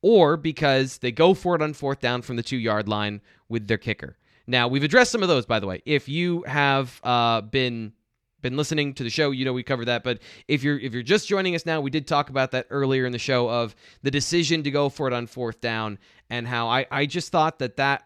[0.00, 3.68] or because they go for it on fourth down from the two yard line with
[3.68, 4.16] their kicker.
[4.46, 5.82] Now we've addressed some of those, by the way.
[5.84, 7.92] If you have uh, been
[8.40, 10.02] been listening to the show, you know we covered that.
[10.02, 10.18] But
[10.48, 13.12] if you're if you're just joining us now, we did talk about that earlier in
[13.12, 16.86] the show of the decision to go for it on fourth down and how I
[16.90, 18.04] I just thought that that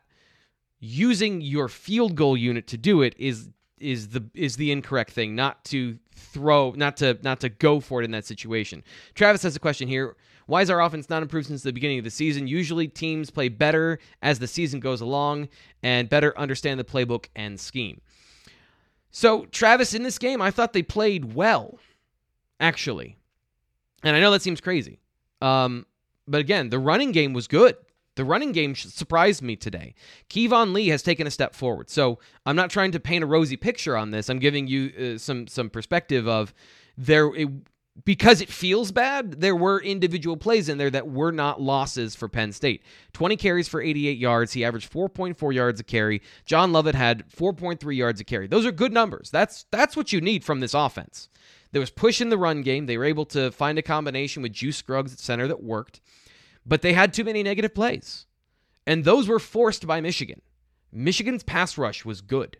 [0.78, 5.34] using your field goal unit to do it is is the is the incorrect thing,
[5.34, 8.82] not to throw, not to not to go for it in that situation.
[9.14, 10.16] Travis has a question here.
[10.46, 12.46] Why is our offense not improved since the beginning of the season?
[12.46, 15.48] Usually teams play better as the season goes along
[15.82, 18.00] and better understand the playbook and scheme.
[19.10, 21.78] So, Travis, in this game, I thought they played well,
[22.60, 23.16] actually.
[24.04, 25.00] And I know that seems crazy.
[25.42, 25.86] Um,
[26.28, 27.76] but again, the running game was good.
[28.16, 29.94] The running game surprised me today.
[30.28, 31.88] Keyvone Lee has taken a step forward.
[31.88, 34.28] So I'm not trying to paint a rosy picture on this.
[34.28, 36.52] I'm giving you uh, some some perspective of
[36.96, 37.34] there.
[37.34, 37.48] It,
[38.04, 42.28] because it feels bad, there were individual plays in there that were not losses for
[42.28, 42.82] Penn State.
[43.14, 44.52] 20 carries for 88 yards.
[44.52, 46.20] He averaged 4.4 yards a carry.
[46.44, 48.48] John Lovett had 4.3 yards a carry.
[48.48, 49.30] Those are good numbers.
[49.30, 51.28] That's that's what you need from this offense.
[51.72, 52.86] There was push in the run game.
[52.86, 56.00] They were able to find a combination with Juice Scruggs at center that worked,
[56.66, 58.26] but they had too many negative plays.
[58.86, 60.42] And those were forced by Michigan.
[60.92, 62.58] Michigan's pass rush was good.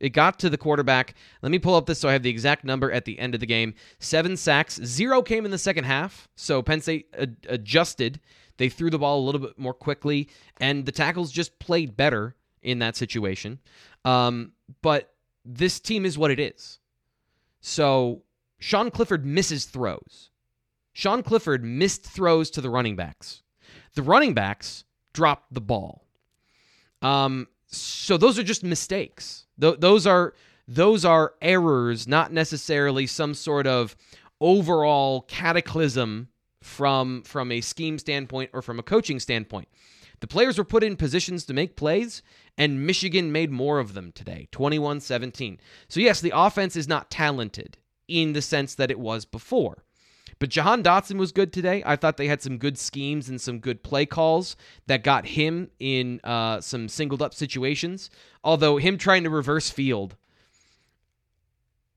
[0.00, 1.14] It got to the quarterback.
[1.40, 3.40] Let me pull up this so I have the exact number at the end of
[3.40, 3.74] the game.
[4.00, 6.28] Seven sacks, zero came in the second half.
[6.36, 8.20] So Penn State ad- adjusted.
[8.56, 10.28] They threw the ball a little bit more quickly,
[10.60, 13.58] and the tackles just played better in that situation.
[14.04, 14.52] Um,
[14.82, 16.78] but this team is what it is.
[17.60, 18.22] So
[18.58, 20.30] Sean Clifford misses throws.
[20.94, 23.42] Sean Clifford missed throws to the running backs.
[23.94, 26.06] The running backs dropped the ball.
[27.02, 29.44] Um, so those are just mistakes.
[29.60, 30.34] Th- those are
[30.66, 33.94] those are errors, not necessarily some sort of
[34.40, 36.28] overall cataclysm
[36.62, 39.68] from from a scheme standpoint or from a coaching standpoint.
[40.20, 42.22] The players were put in positions to make plays,
[42.56, 45.58] and Michigan made more of them today 21 17.
[45.88, 47.76] So, yes, the offense is not talented
[48.08, 49.84] in the sense that it was before.
[50.38, 51.82] But Jahan Dotson was good today.
[51.86, 55.70] I thought they had some good schemes and some good play calls that got him
[55.78, 58.10] in uh, some singled up situations.
[58.42, 60.16] Although him trying to reverse field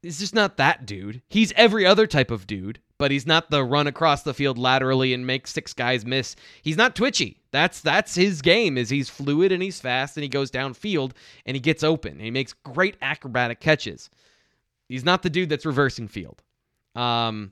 [0.03, 1.21] is just not that dude.
[1.27, 5.13] He's every other type of dude, but he's not the run across the field laterally
[5.13, 6.35] and make six guys miss.
[6.61, 7.41] He's not twitchy.
[7.51, 8.77] That's that's his game.
[8.77, 11.11] Is he's fluid and he's fast and he goes downfield
[11.45, 12.13] and he gets open.
[12.13, 14.09] And he makes great acrobatic catches.
[14.87, 16.41] He's not the dude that's reversing field.
[16.95, 17.51] Um,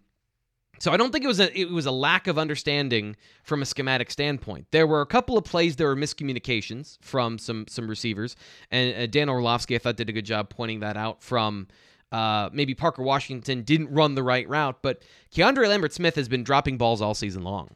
[0.80, 3.66] So I don't think it was a it was a lack of understanding from a
[3.66, 4.68] schematic standpoint.
[4.72, 8.36] There were a couple of plays there were miscommunications from some some receivers,
[8.72, 11.24] and uh, Dan Orlovsky I thought did a good job pointing that out.
[11.24, 11.68] From
[12.12, 16.78] uh, maybe Parker Washington didn't run the right route, but KeAndre Lambert-Smith has been dropping
[16.78, 17.76] balls all season long.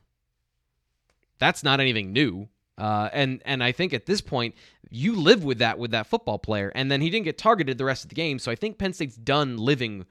[1.40, 2.50] That's not anything new.
[2.78, 4.56] Uh, and and I think at this point
[4.90, 7.86] you live with that with that football player, and then he didn't get targeted the
[7.86, 8.40] rest of the game.
[8.40, 10.06] So I think Penn State's done living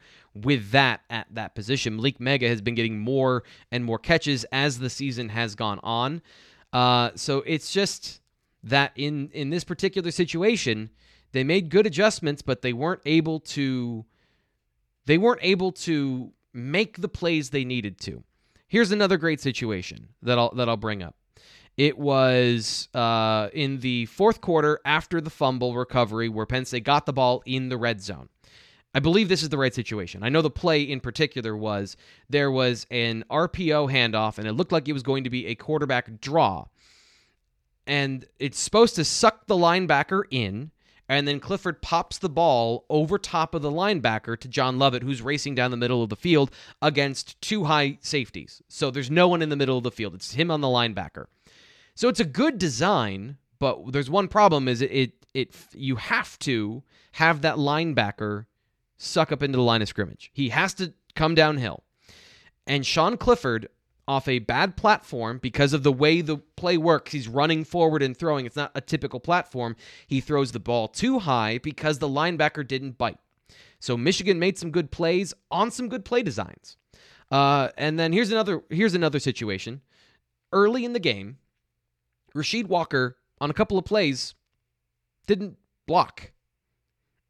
[0.45, 1.99] with that at that position.
[1.99, 6.23] Malick Meiga has been getting more and more catches as the season has gone on.
[6.73, 8.21] Uh, so it's just
[8.63, 10.91] that in in this particular situation,
[11.33, 14.05] they made good adjustments, but they weren't able to
[15.07, 18.23] they weren't able to make the plays they needed to.
[18.67, 21.17] Here's another great situation that I'll that I'll bring up.
[21.79, 27.13] It was uh, in the fourth quarter after the fumble recovery where State got the
[27.13, 28.29] ball in the red zone.
[28.95, 30.23] I believe this is the right situation.
[30.23, 31.97] I know the play in particular was
[32.31, 35.55] there was an RPO handoff, and it looked like it was going to be a
[35.55, 36.67] quarterback draw.
[37.87, 40.71] And it's supposed to suck the linebacker in,
[41.09, 45.23] and then Clifford pops the ball over top of the linebacker to John Lovett, who's
[45.23, 46.51] racing down the middle of the field
[46.83, 48.63] against two high safeties.
[48.69, 50.15] So there's no one in the middle of the field.
[50.15, 51.27] It's him on the linebacker.
[51.95, 56.39] So it's a good design, but there's one problem: is it it, it you have
[56.41, 58.47] to have that linebacker
[58.99, 60.31] suck up into the line of scrimmage.
[60.35, 61.85] He has to come downhill,
[62.67, 63.69] and Sean Clifford
[64.09, 67.13] off a bad platform because of the way the play works.
[67.13, 68.47] He's running forward and throwing.
[68.47, 69.77] It's not a typical platform.
[70.07, 73.19] He throws the ball too high because the linebacker didn't bite.
[73.81, 76.79] So Michigan made some good plays on some good play designs.
[77.31, 79.83] Uh, and then here's another here's another situation.
[80.53, 81.37] Early in the game,
[82.35, 84.35] Rasheed Walker on a couple of plays
[85.27, 86.33] didn't block.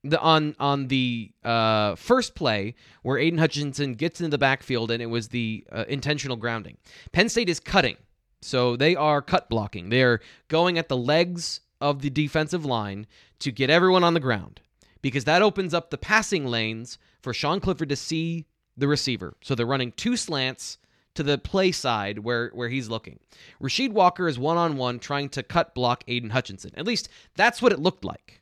[0.04, 5.02] The, on on the uh, first play where Aidan Hutchinson gets into the backfield and
[5.02, 6.76] it was the uh, intentional grounding.
[7.10, 7.96] Penn State is cutting,
[8.40, 9.88] so they are cut blocking.
[9.88, 13.06] They're going at the legs of the defensive line
[13.40, 14.60] to get everyone on the ground
[15.02, 19.36] because that opens up the passing lanes for Sean Clifford to see the receiver.
[19.42, 20.78] So they're running two slants
[21.14, 23.18] to the play side where, where he's looking.
[23.60, 26.70] Rasheed Walker is one on one trying to cut block Aidan Hutchinson.
[26.76, 28.37] At least that's what it looked like.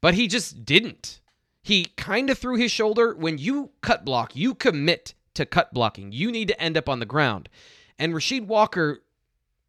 [0.00, 1.20] But he just didn't.
[1.62, 3.14] He kind of threw his shoulder.
[3.14, 6.12] When you cut block, you commit to cut blocking.
[6.12, 7.48] You need to end up on the ground.
[7.98, 9.02] And Rasheed Walker,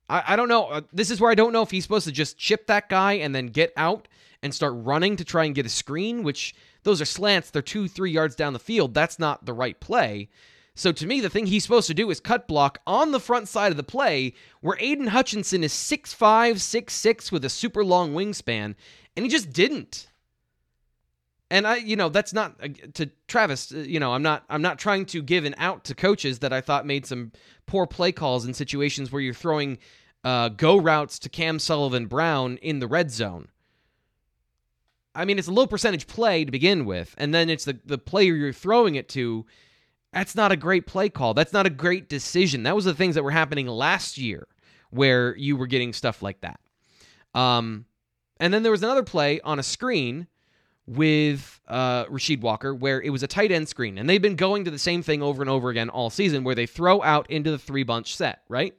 [0.09, 0.65] I, I don't know.
[0.65, 3.13] Uh, this is where I don't know if he's supposed to just chip that guy
[3.13, 4.07] and then get out
[4.43, 7.49] and start running to try and get a screen, which those are slants.
[7.49, 8.93] They're two, three yards down the field.
[8.93, 10.29] That's not the right play.
[10.75, 13.47] So to me, the thing he's supposed to do is cut block on the front
[13.47, 18.75] side of the play where Aidan Hutchinson is 6'5, 6'6 with a super long wingspan,
[19.15, 20.07] and he just didn't.
[21.49, 23.71] And I, you know, that's not uh, to Travis.
[23.71, 24.43] Uh, you know, I'm not.
[24.49, 27.31] I'm not trying to give an out to coaches that I thought made some
[27.65, 29.77] poor play calls in situations where you're throwing
[30.23, 33.47] uh, go routes to Cam Sullivan Brown in the red zone.
[35.15, 37.97] I mean, it's a low percentage play to begin with, and then it's the the
[37.97, 39.45] player you're throwing it to
[40.13, 41.33] that's not a great play call.
[41.33, 42.63] That's not a great decision.
[42.63, 44.47] That was the things that were happening last year
[44.89, 46.59] where you were getting stuff like that.
[47.33, 47.85] Um,
[48.39, 50.27] and then there was another play on a screen
[50.87, 53.97] with uh, Rasheed Walker where it was a tight end screen.
[53.97, 56.55] And they've been going to the same thing over and over again all season where
[56.55, 58.73] they throw out into the three bunch set, right?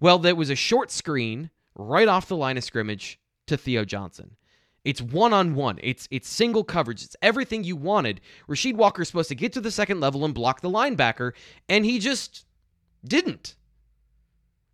[0.00, 4.36] Well, there was a short screen right off the line of scrimmage to Theo Johnson.
[4.84, 5.78] It's one on one.
[5.82, 7.04] It's it's single coverage.
[7.04, 8.20] It's everything you wanted.
[8.48, 11.32] Rasheed Walker is supposed to get to the second level and block the linebacker,
[11.68, 12.46] and he just
[13.04, 13.54] didn't.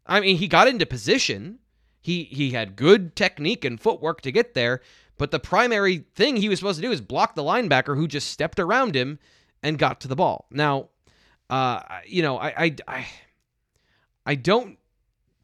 [0.07, 1.59] I mean, he got into position.
[2.01, 4.81] He he had good technique and footwork to get there,
[5.19, 8.31] but the primary thing he was supposed to do is block the linebacker who just
[8.31, 9.19] stepped around him
[9.63, 10.47] and got to the ball.
[10.51, 10.89] Now,
[11.51, 13.07] uh, you know, I I I,
[14.25, 14.79] I don't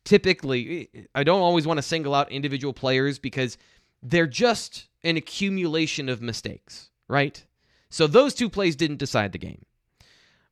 [0.04, 3.58] typically I don't always want to single out individual players because
[4.02, 7.44] they're just an accumulation of mistakes, right?
[7.90, 9.64] So those two plays didn't decide the game.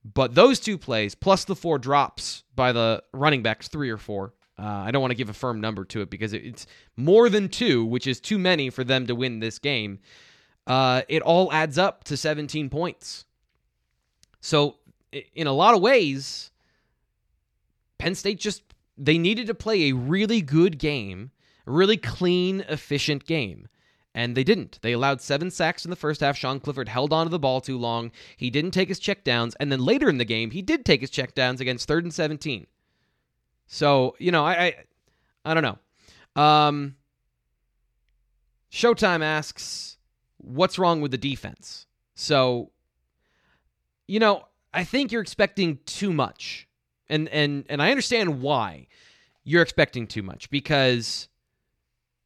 [0.04, 4.35] But those two plays, plus the four drops by the running backs, three or four,
[4.59, 7.48] uh, I don't want to give a firm number to it because it's more than
[7.48, 9.98] two, which is too many for them to win this game.
[10.67, 13.25] Uh, it all adds up to 17 points.
[14.40, 14.77] So,
[15.35, 16.50] in a lot of ways,
[17.98, 18.63] Penn State just
[18.98, 21.31] they needed to play a really good game
[21.67, 23.69] a really clean, efficient game.
[24.15, 24.79] And they didn't.
[24.83, 26.37] They allowed seven sacks in the first half.
[26.37, 28.11] Sean Clifford held onto the ball too long.
[28.37, 29.55] He didn't take his checkdowns.
[29.59, 32.67] And then later in the game, he did take his checkdowns against third and 17.
[33.73, 34.75] So, you know, I I,
[35.46, 36.42] I don't know.
[36.42, 36.96] Um,
[38.70, 39.96] Showtime asks,
[40.37, 41.87] what's wrong with the defense?
[42.14, 42.70] So,
[44.06, 44.44] you know,
[44.75, 46.68] I think you're expecting too much.
[47.08, 48.88] And and and I understand why
[49.42, 51.29] you're expecting too much because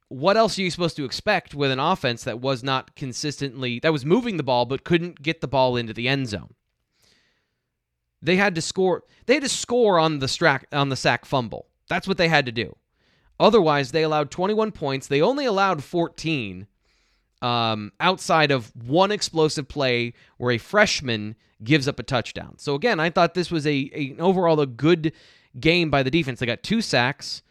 [0.09, 3.93] what else are you supposed to expect with an offense that was not consistently that
[3.93, 6.53] was moving the ball but couldn't get the ball into the end zone?
[8.21, 9.03] They had to score.
[9.25, 11.67] They had to score on the strack on the sack fumble.
[11.89, 12.75] That's what they had to do.
[13.39, 15.07] Otherwise, they allowed 21 points.
[15.07, 16.67] They only allowed 14
[17.41, 22.55] um, outside of one explosive play where a freshman gives up a touchdown.
[22.57, 25.13] So again, I thought this was a, a overall a good
[25.59, 26.39] game by the defense.
[26.39, 27.41] They got two sacks.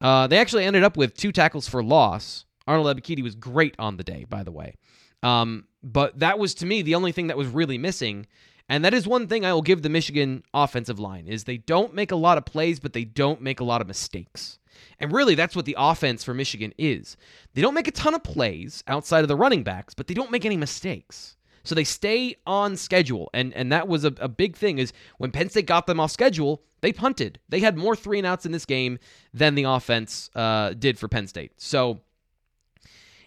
[0.00, 2.44] Uh, they actually ended up with two tackles for loss.
[2.66, 4.74] Arnold Ebiketie was great on the day, by the way.
[5.22, 8.26] Um, but that was to me the only thing that was really missing.
[8.68, 11.94] And that is one thing I will give the Michigan offensive line is they don't
[11.94, 14.58] make a lot of plays, but they don't make a lot of mistakes.
[15.00, 17.16] And really, that's what the offense for Michigan is.
[17.54, 20.30] They don't make a ton of plays outside of the running backs, but they don't
[20.30, 21.36] make any mistakes.
[21.64, 23.30] So they stay on schedule.
[23.34, 26.10] And, and that was a, a big thing is when Penn State got them off
[26.10, 27.40] schedule, they punted.
[27.48, 28.98] They had more three and outs in this game
[29.34, 31.52] than the offense uh, did for Penn State.
[31.56, 32.00] So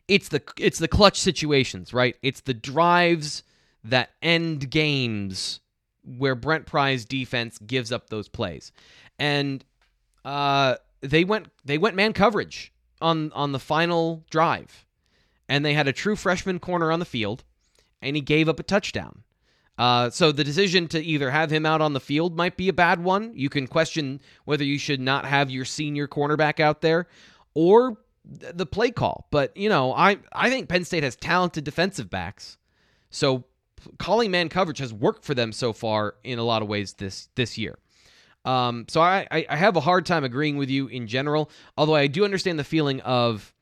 [0.08, 2.16] it's the it's the clutch situations, right?
[2.22, 3.44] It's the drives
[3.84, 5.60] that end games
[6.04, 8.72] where Brent Pry's defense gives up those plays.
[9.20, 9.64] And
[10.26, 12.72] uh, they went they went man coverage
[13.02, 14.86] on on the final drive,
[15.50, 17.44] and they had a true freshman corner on the field,
[18.02, 19.24] and he gave up a touchdown.
[19.78, 22.74] Uh, so the decision to either have him out on the field might be a
[22.74, 23.32] bad one.
[23.34, 27.08] You can question whether you should not have your senior cornerback out there,
[27.56, 29.28] or the play call.
[29.32, 32.58] But you know, I I think Penn State has talented defensive backs,
[33.10, 33.46] so
[33.98, 37.30] calling man coverage has worked for them so far in a lot of ways this
[37.36, 37.78] this year.
[38.44, 42.08] Um, so I, I have a hard time agreeing with you in general, although I
[42.08, 43.54] do understand the feeling of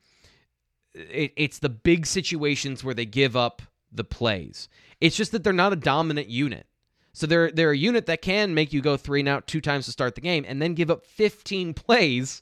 [0.93, 3.61] it, it's the big situations where they give up
[3.91, 4.69] the plays.
[5.01, 6.65] It's just that they're not a dominant unit.
[7.13, 9.85] So they're they're a unit that can make you go three and out two times
[9.85, 12.41] to start the game and then give up 15 plays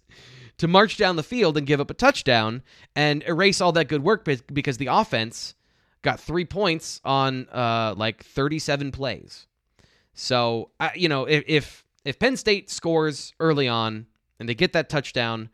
[0.58, 2.62] to march down the field and give up a touchdown
[2.96, 5.56] and erase all that good work because the offense
[6.08, 9.46] got three points on uh, like 37 plays.
[10.14, 14.06] So, you know, if, if if Penn State scores early on
[14.40, 15.50] and they get that touchdown,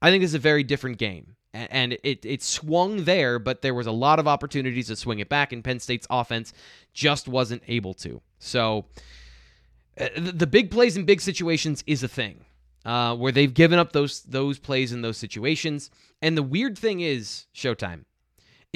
[0.00, 1.34] I think it's a very different game.
[1.52, 5.28] And it, it swung there, but there was a lot of opportunities to swing it
[5.28, 6.52] back, and Penn State's offense
[6.92, 8.20] just wasn't able to.
[8.38, 8.84] So
[9.98, 12.44] uh, the big plays in big situations is a thing.
[12.84, 15.90] Uh, where they've given up those those plays in those situations.
[16.22, 18.04] And the weird thing is, Showtime,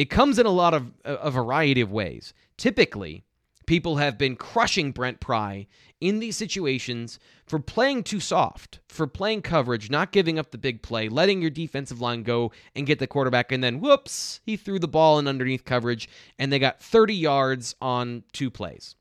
[0.00, 2.32] it comes in a lot of a variety of ways.
[2.56, 3.22] Typically,
[3.66, 5.66] people have been crushing Brent Pry
[6.00, 10.80] in these situations for playing too soft, for playing coverage, not giving up the big
[10.80, 14.78] play, letting your defensive line go and get the quarterback, and then whoops, he threw
[14.78, 18.96] the ball in underneath coverage, and they got 30 yards on two plays.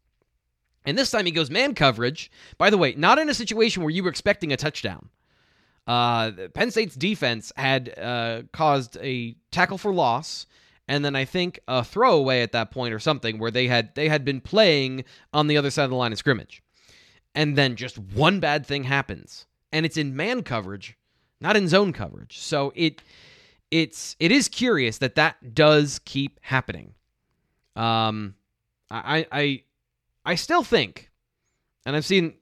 [0.85, 2.29] And this time he goes man coverage.
[2.57, 5.07] By the way, not in a situation where you were expecting a touchdown.
[5.87, 10.45] Uh, Penn State's defense had uh, caused a tackle for loss
[10.89, 14.09] and then I think a throwaway at that point or something where they had they
[14.09, 16.63] had been playing on the other side of the line of scrimmage.
[17.35, 19.45] And then just one bad thing happens.
[19.71, 20.97] And it's in man coverage,
[21.39, 22.39] not in zone coverage.
[22.39, 23.03] So it
[23.69, 26.95] it's it is curious that that does keep happening.
[27.75, 28.33] Um
[28.89, 29.63] I I
[30.25, 31.11] I still think
[31.85, 32.33] and I've seen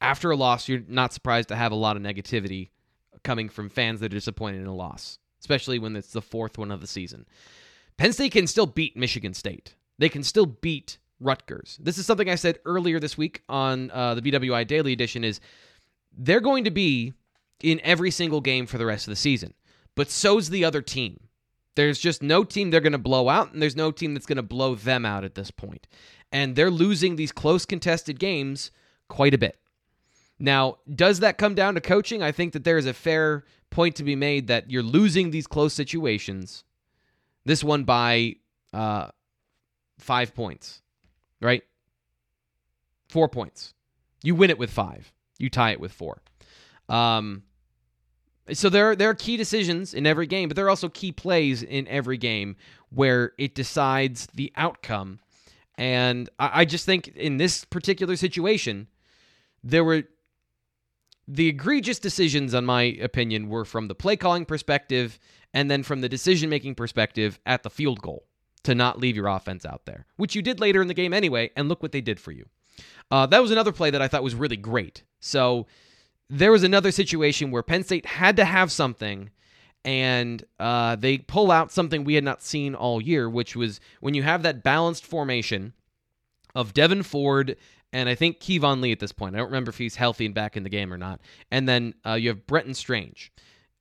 [0.00, 2.70] after a loss you're not surprised to have a lot of negativity
[3.24, 6.70] coming from fans that are disappointed in a loss, especially when it's the fourth one
[6.70, 7.26] of the season.
[8.02, 9.76] Penn State can still beat Michigan State.
[9.96, 11.78] They can still beat Rutgers.
[11.80, 15.22] This is something I said earlier this week on uh, the BWI Daily Edition.
[15.22, 15.38] Is
[16.10, 17.12] they're going to be
[17.62, 19.54] in every single game for the rest of the season,
[19.94, 21.28] but so's the other team.
[21.76, 24.34] There's just no team they're going to blow out, and there's no team that's going
[24.34, 25.86] to blow them out at this point.
[26.32, 28.72] And they're losing these close contested games
[29.06, 29.60] quite a bit.
[30.40, 32.20] Now, does that come down to coaching?
[32.20, 35.46] I think that there is a fair point to be made that you're losing these
[35.46, 36.64] close situations
[37.44, 38.36] this one by
[38.72, 39.08] uh,
[39.98, 40.82] five points,
[41.40, 41.62] right?
[43.08, 43.74] Four points.
[44.22, 45.12] You win it with five.
[45.38, 46.22] You tie it with four.
[46.88, 47.42] Um,
[48.52, 51.62] so there, there are key decisions in every game, but there are also key plays
[51.62, 52.56] in every game
[52.90, 55.20] where it decides the outcome.
[55.76, 58.88] And I, I just think in this particular situation,
[59.64, 60.04] there were
[61.28, 65.18] the egregious decisions, on my opinion, were from the play calling perspective
[65.54, 68.24] and then from the decision making perspective at the field goal
[68.64, 71.50] to not leave your offense out there, which you did later in the game anyway,
[71.56, 72.46] and look what they did for you.
[73.10, 75.02] Uh, that was another play that I thought was really great.
[75.20, 75.66] So
[76.30, 79.30] there was another situation where Penn State had to have something,
[79.84, 84.14] and uh, they pull out something we had not seen all year, which was when
[84.14, 85.74] you have that balanced formation
[86.54, 87.56] of Devyn Ford
[87.92, 89.34] and I think Keyvone Lee at this point.
[89.34, 91.20] I don't remember if he's healthy and back in the game or not.
[91.50, 93.32] And then uh, you have Brenton Strange.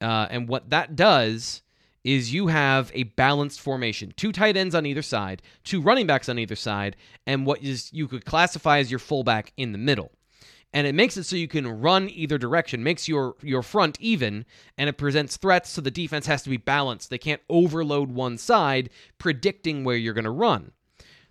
[0.01, 1.61] Uh, and what that does
[2.03, 6.29] is you have a balanced formation two tight ends on either side, two running backs
[6.29, 6.95] on either side,
[7.27, 10.11] and what is you could classify as your fullback in the middle.
[10.73, 14.45] And it makes it so you can run either direction, makes your your front even,
[14.77, 17.09] and it presents threats so the defense has to be balanced.
[17.09, 20.71] They can't overload one side, predicting where you're going to run.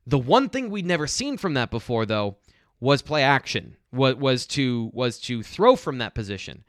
[0.06, 2.36] The one thing we'd never seen from that before, though,
[2.80, 3.76] was play action.
[3.90, 6.64] What was to was to throw from that position,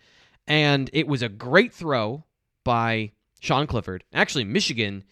[0.48, 2.26] and it was a great throw
[2.64, 4.04] by Sean Clifford.
[4.14, 5.04] Actually, Michigan,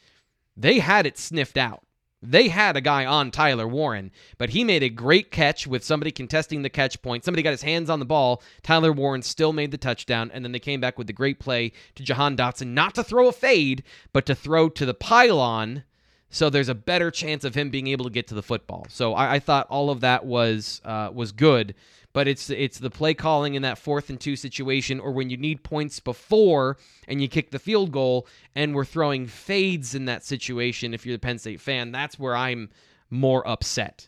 [0.57, 1.83] they had it sniffed out.
[2.21, 6.11] They had a guy on Tyler Warren, but he made a great catch with somebody
[6.11, 7.23] contesting the catch point.
[7.23, 8.43] Somebody got his hands on the ball.
[8.61, 11.71] Tyler Warren still made the touchdown, and then they came back with the great play
[11.95, 15.83] to Jahan Dotson, not to throw a fade, but to throw to the pylon
[16.29, 18.85] so there's a better chance of him being able to get to the football.
[18.89, 21.75] So I, I thought all of that was uh, was good,
[22.13, 25.37] but it's it's the play calling in that fourth and two situation, or when you
[25.37, 26.77] need points before
[27.07, 30.93] and you kick the field goal, and we're throwing fades in that situation.
[30.93, 32.69] If you're the Penn State fan, that's where I'm
[33.09, 34.07] more upset.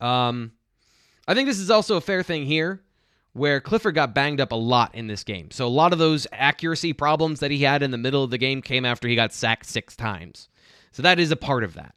[0.00, 0.52] Um,
[1.26, 2.82] I think this is also a fair thing here
[3.32, 5.50] where Clifford got banged up a lot in this game.
[5.50, 8.38] So a lot of those accuracy problems that he had in the middle of the
[8.38, 10.48] game came after he got sacked six times.
[10.96, 11.94] So that is a part of that.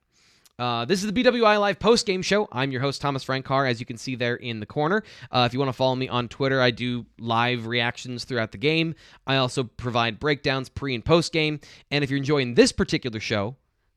[0.60, 2.50] Uh, this is the BWI Live post game show.
[2.52, 5.04] I'm your host, Thomas Frank Carr, as you can see there in the corner.
[5.32, 8.58] Uh, if you want to follow me on Twitter, I do live reactions throughout the
[8.58, 8.96] game.
[9.26, 11.62] I also provide breakdowns pre and post game.
[11.90, 13.56] And if you're enjoying this particular show,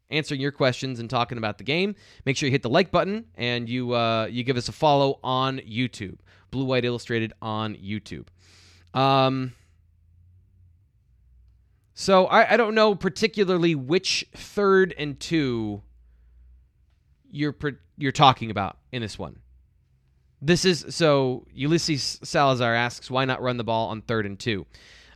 [0.08, 3.24] answering your questions and talking about the game, make sure you hit the like button
[3.34, 6.18] and you uh, you give us a follow on YouTube.
[6.52, 8.28] Blue White Illustrated on YouTube.
[8.94, 9.52] Um,
[12.02, 15.82] so I, I don't know particularly which third and two
[17.30, 17.54] you're
[17.96, 19.38] you're talking about in this one.
[20.40, 24.66] This is so Ulysses Salazar asks why not run the ball on third and two.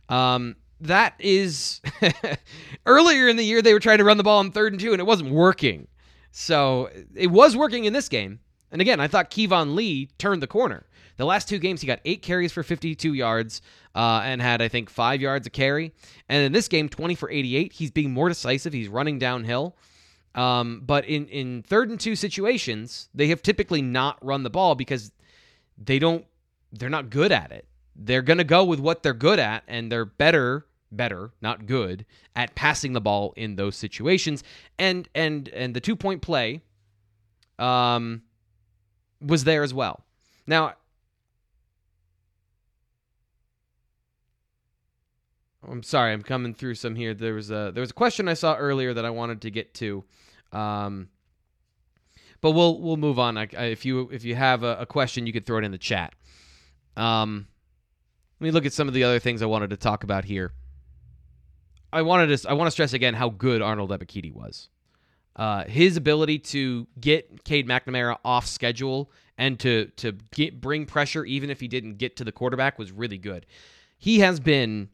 [0.07, 1.81] Um, that is
[2.85, 4.93] earlier in the year they were trying to run the ball on third and two
[4.93, 5.89] and it wasn't working.
[6.31, 8.39] So it was working in this game.
[8.71, 10.85] And again, I thought Keyvone Lee turned the corner.
[11.17, 13.61] The last two games, he got eight carries for 52 yards
[13.95, 15.91] uh, and had, I think, five yards a carry.
[16.29, 17.73] And in this game, 20 for 88.
[17.73, 18.73] He's being more decisive.
[18.73, 19.75] He's running downhill.
[20.35, 24.75] Um, but in, in third and two situations, they have typically not run the ball
[24.75, 25.11] because
[25.77, 26.25] they don't,
[26.71, 27.67] they're not good at it.
[27.95, 32.05] They're going to go with what they're good at, and they're better better, not good,
[32.35, 34.43] at passing the ball in those situations.
[34.77, 36.61] And and and the two point play
[37.59, 38.21] um
[39.21, 40.05] was there as well.
[40.45, 40.75] Now,
[45.65, 47.13] I'm sorry, I'm coming through some here.
[47.13, 49.73] There was a there was a question I saw earlier that I wanted to get
[49.75, 50.03] to,
[50.51, 51.09] um,
[52.41, 53.37] but we'll we'll move on.
[53.37, 55.71] I, I, if you if you have a, a, question, you could throw it in
[55.71, 56.13] the chat.
[56.95, 57.47] Um,
[58.39, 60.53] let me look at some of the other things I wanted to talk about here.
[61.91, 64.69] I wanted to I want to stress again how good Arnold Ebiketie was.
[65.35, 71.25] Uh, his ability to get Cade McNamara off schedule and to to get bring pressure
[71.25, 73.45] even if he didn't get to the quarterback was really good.
[73.97, 74.89] He has been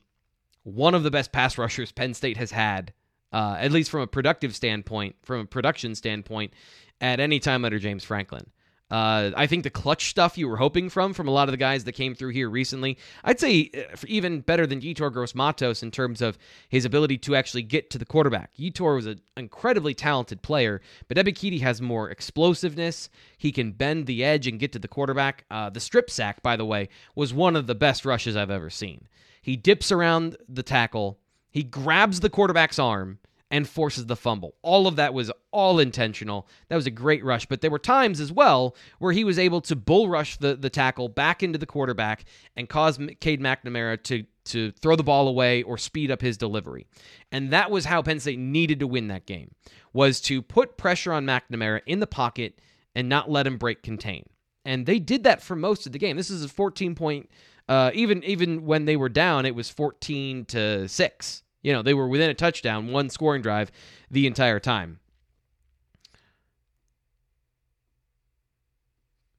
[0.63, 2.93] one of the best pass rushers Penn State has had,
[3.31, 6.53] uh, at least from a productive standpoint, from a production standpoint,
[7.01, 8.45] at any time under James Franklin.
[8.91, 11.57] Uh, I think the clutch stuff you were hoping from from a lot of the
[11.57, 15.89] guys that came through here recently, I'd say uh, even better than Yetur Gross-Matos in
[15.89, 16.37] terms of
[16.69, 18.51] his ability to actually get to the quarterback.
[18.55, 23.09] Yetur was an incredibly talented player, but Ebiketie has more explosiveness.
[23.35, 25.45] He can bend the edge and get to the quarterback.
[25.49, 28.69] Uh, the strip sack, by the way, was one of the best rushes I've ever
[28.69, 29.07] seen.
[29.43, 31.19] He dips around the tackle,
[31.51, 33.19] he grabs the quarterback's arm
[33.51, 34.55] and forces the fumble.
[34.63, 36.47] All of that was all intentional.
[36.69, 39.61] That was a great rush, but there were times as well where he was able
[39.61, 42.25] to bull rush the, the tackle back into the quarterback
[42.55, 46.85] and cause Cade McNamara to to throw the ball away or speed up his delivery.
[47.31, 49.53] And that was how Penn State needed to win that game
[49.93, 52.59] was to put pressure on McNamara in the pocket
[52.95, 54.25] and not let him break contain.
[54.65, 56.17] And they did that for most of the game.
[56.17, 57.29] This is a 14 point
[57.73, 61.41] uh, even even when they were down, it was 14 to six.
[61.63, 63.71] You know, they were within a touchdown, one scoring drive
[64.11, 64.99] the entire time.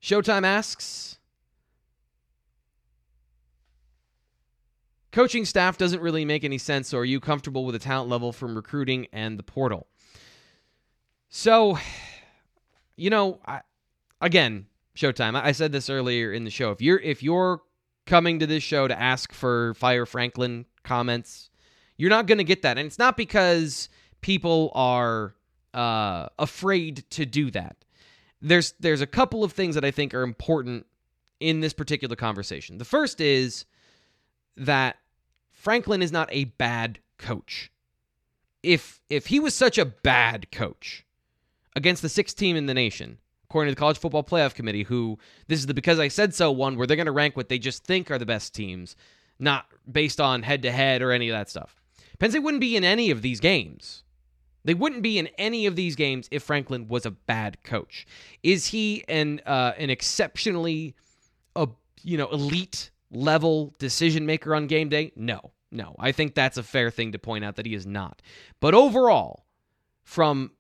[0.03, 1.19] Showtime asks
[5.13, 8.33] Coaching staff doesn't really make any sense, or are you comfortable with the talent level
[8.33, 9.87] from recruiting and the portal?
[11.29, 11.79] So,
[12.97, 13.61] you know, I,
[14.21, 14.67] again,
[14.97, 15.41] Showtime.
[15.41, 16.73] I said this earlier in the show.
[16.73, 17.61] If you're if you're
[18.07, 21.51] coming to this show to ask for Fire Franklin comments.
[21.97, 22.79] You're not going to get that.
[22.79, 23.89] And it's not because
[24.21, 25.35] people are
[25.73, 27.77] uh, afraid to do that.
[28.41, 30.87] there's there's a couple of things that I think are important
[31.41, 32.79] in this particular conversation.
[32.79, 33.65] The first is
[34.57, 34.97] that
[35.51, 37.71] Franklin is not a bad coach.
[38.63, 41.05] If if he was such a bad coach
[41.75, 45.19] against the sixth team in the nation, according to the College Football Playoff Committee, who
[45.49, 47.59] this is the because I said so one where they're going to rank what they
[47.59, 48.97] just think are the best teams,
[49.39, 51.77] not based on head to head or any of that stuff.
[52.19, 54.03] Penn State wouldn't be in any of these games.
[54.65, 58.07] They wouldn't be in any of these games if Franklin was a bad coach.
[58.43, 60.95] Is he an uh, an exceptionally,
[61.55, 61.67] uh,
[62.03, 65.13] you know, elite level decision maker on game day?
[65.17, 65.95] No, no.
[65.99, 68.23] I think that's a fair thing to point out that he is not.
[68.61, 69.45] But overall,
[70.03, 70.53] from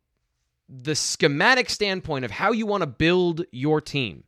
[0.68, 4.24] the schematic standpoint of how you want to build your team,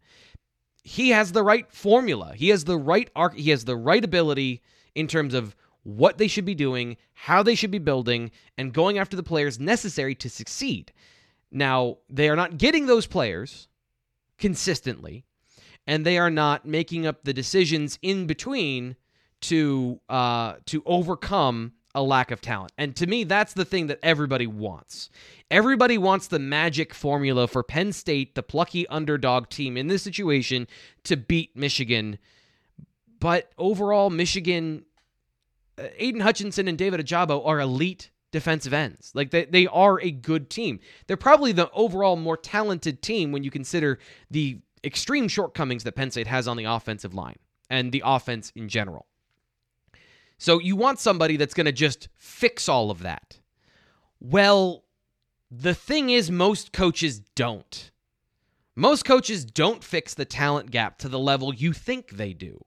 [0.82, 2.34] he has the right formula.
[2.34, 3.34] He has the right arc.
[3.34, 4.62] He has the right ability
[4.94, 8.98] in terms of what they should be doing, how they should be building, and going
[8.98, 10.92] after the players necessary to succeed.
[11.50, 13.68] Now, they are not getting those players
[14.36, 15.24] consistently,
[15.86, 18.96] and they are not making up the decisions in between
[19.42, 22.72] to uh, to overcome a lack of talent.
[22.78, 25.10] And to me, that's the thing that everybody wants.
[25.50, 30.68] Everybody wants the magic formula for Penn State, the plucky underdog team in this situation,
[31.04, 32.18] to beat Michigan.
[33.18, 34.84] But overall, Michigan
[35.78, 39.12] uh, Aidan Hutchinson and David Ojabo are elite defensive ends.
[39.14, 40.80] Like they, they are a good team.
[41.06, 43.98] They're probably the overall more talented team when you consider
[44.30, 47.36] the extreme shortcomings that Penn State has on the offensive line
[47.70, 49.06] and the offense in general.
[50.38, 53.40] So you want somebody that's going to just fix all of that.
[54.20, 54.84] Well,
[55.50, 57.90] the thing is, most coaches don't.
[58.74, 62.66] Most coaches don't fix the talent gap to the level you think they do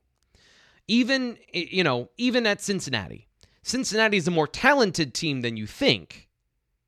[0.90, 3.28] even you know, even at Cincinnati.
[3.62, 6.28] Cincinnati is a more talented team than you think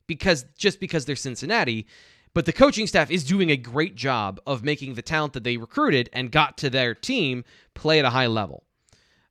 [0.06, 1.86] because just because they're Cincinnati,
[2.34, 5.56] but the coaching staff is doing a great job of making the talent that they
[5.56, 8.64] recruited and got to their team play at a high level.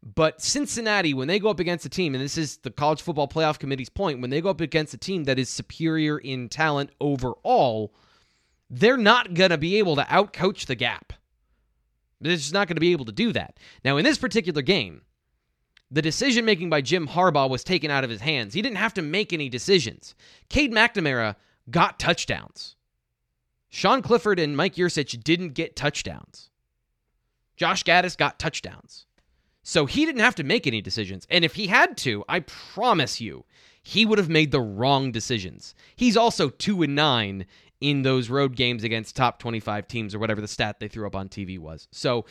[0.04, 3.28] But Cincinnati, when they go up against a team, and this is the College Football
[3.28, 6.89] Playoff Committee's point, when they go up against a team that is superior in talent
[6.99, 7.93] overall,
[8.70, 11.14] they're not going to be able to outcoach the gap.
[12.20, 13.58] They're just not going to be able to do that.
[13.84, 15.02] Now, in this particular game,
[15.91, 18.54] the decision making by Jim Harbaugh was taken out of his hands.
[18.54, 20.16] He didn't have to make any decisions.
[20.49, 21.36] Cade McNamara
[21.70, 22.76] got touchdowns.
[23.70, 26.49] Sean Clifford and Mike Yurcich didn't get touchdowns.
[27.56, 29.06] Josh Gattis got touchdowns.
[29.64, 31.28] So he didn't have to make any decisions.
[31.30, 33.45] And if he had to, I promise you,
[33.84, 35.76] he would have made the wrong decisions.
[35.95, 37.45] He's also 2 and 9
[37.80, 41.16] in those road games against top 25 teams or whatever the stat they threw up
[41.16, 41.88] on TV was.
[41.91, 42.26] So,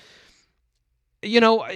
[1.22, 1.66] you know,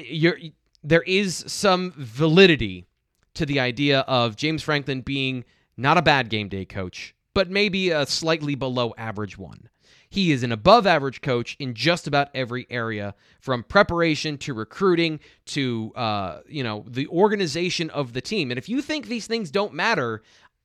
[0.82, 2.86] there is some validity
[3.34, 5.44] to the idea of James Franklin being
[5.76, 9.68] not a bad game day coach, but maybe a slightly below average one.
[10.14, 15.18] He is an above average coach in just about every area, from preparation to recruiting
[15.46, 18.52] to uh, you know the organization of the team.
[18.52, 20.22] And if you think these things don't matter,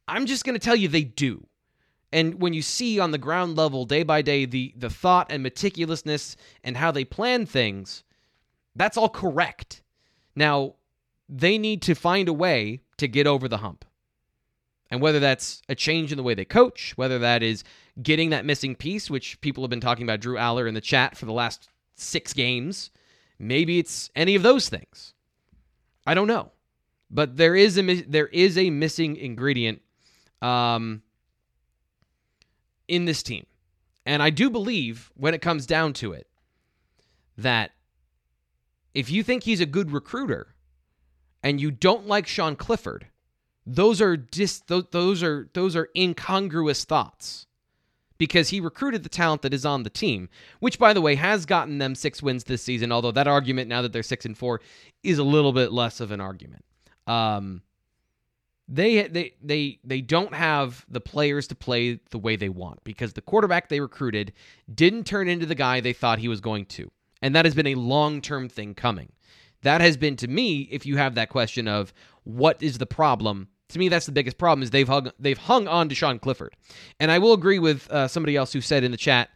[0.07, 1.47] I'm just going to tell you they do.
[2.13, 5.43] And when you see on the ground level, day by day, the the thought and
[5.43, 8.03] meticulousness and how they plan things,
[8.75, 9.81] that's all correct.
[10.35, 10.75] Now,
[11.27, 13.83] they need to find a way to get over the hump.
[14.91, 17.63] And whether that's a change in the way they coach, whether that is
[18.01, 21.15] getting that missing piece, which people have been talking about Drew Allar in the chat
[21.15, 22.89] for the last six games,
[23.37, 25.13] maybe it's any of those things.
[26.07, 26.51] I don't know,
[27.11, 29.81] but there is a there is a missing ingredient.
[30.41, 31.03] Um,
[32.89, 33.45] in this team.
[34.05, 36.27] And I do believe, when it comes down to it,
[37.37, 37.71] that
[38.93, 40.55] if you think he's a good recruiter
[41.41, 43.07] and you don't like Sean Clifford,
[43.76, 47.45] those are dis- those are those are incongruous thoughts
[48.17, 50.28] because he recruited the talent that is on the team,
[50.59, 53.82] which by the way has gotten them 6 wins this season, although that argument now
[53.82, 54.59] that they're 6 and 4
[55.03, 56.65] is a little bit less of an argument.
[57.07, 57.61] Um,
[58.67, 63.13] they they they they don't have the players to play the way they want because
[63.13, 64.34] the quarterback they recruited
[64.74, 66.91] didn't turn into the guy they thought he was going to.
[67.22, 69.11] And that has been a long-term thing coming.
[69.63, 71.93] That has been to me if you have that question of
[72.24, 73.49] what is the problem?
[73.70, 76.55] To me that's the biggest problem is they've hung they've hung on to Sean Clifford.
[76.99, 79.30] And I will agree with uh, somebody else who said in the chat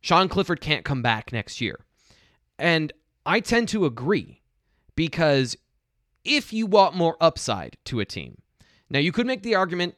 [0.00, 1.80] Sean Clifford can't come back next year.
[2.58, 2.92] And
[3.26, 4.42] I tend to agree
[4.94, 5.56] because
[6.24, 8.42] if you want more upside to a team,
[8.90, 9.96] now, you could make the argument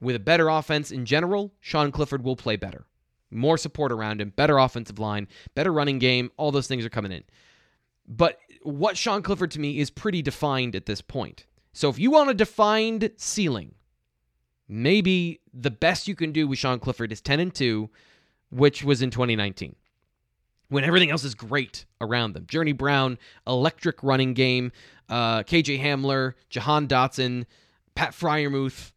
[0.00, 2.86] with a better offense in general, Sean Clifford will play better.
[3.30, 7.12] More support around him, better offensive line, better running game, all those things are coming
[7.12, 7.24] in.
[8.06, 11.44] But what Sean Clifford to me is pretty defined at this point.
[11.78, 13.76] So if you want a defined ceiling,
[14.66, 17.88] maybe the best you can do with Sean Clifford is 10 and 2
[18.50, 19.76] which was in 2019
[20.70, 22.46] when everything else is great around them.
[22.48, 23.16] Journey Brown,
[23.46, 24.72] electric running game,
[25.08, 27.46] uh, KJ Hamler, Jahan Dotson,
[27.94, 28.90] Pat Freiermuth,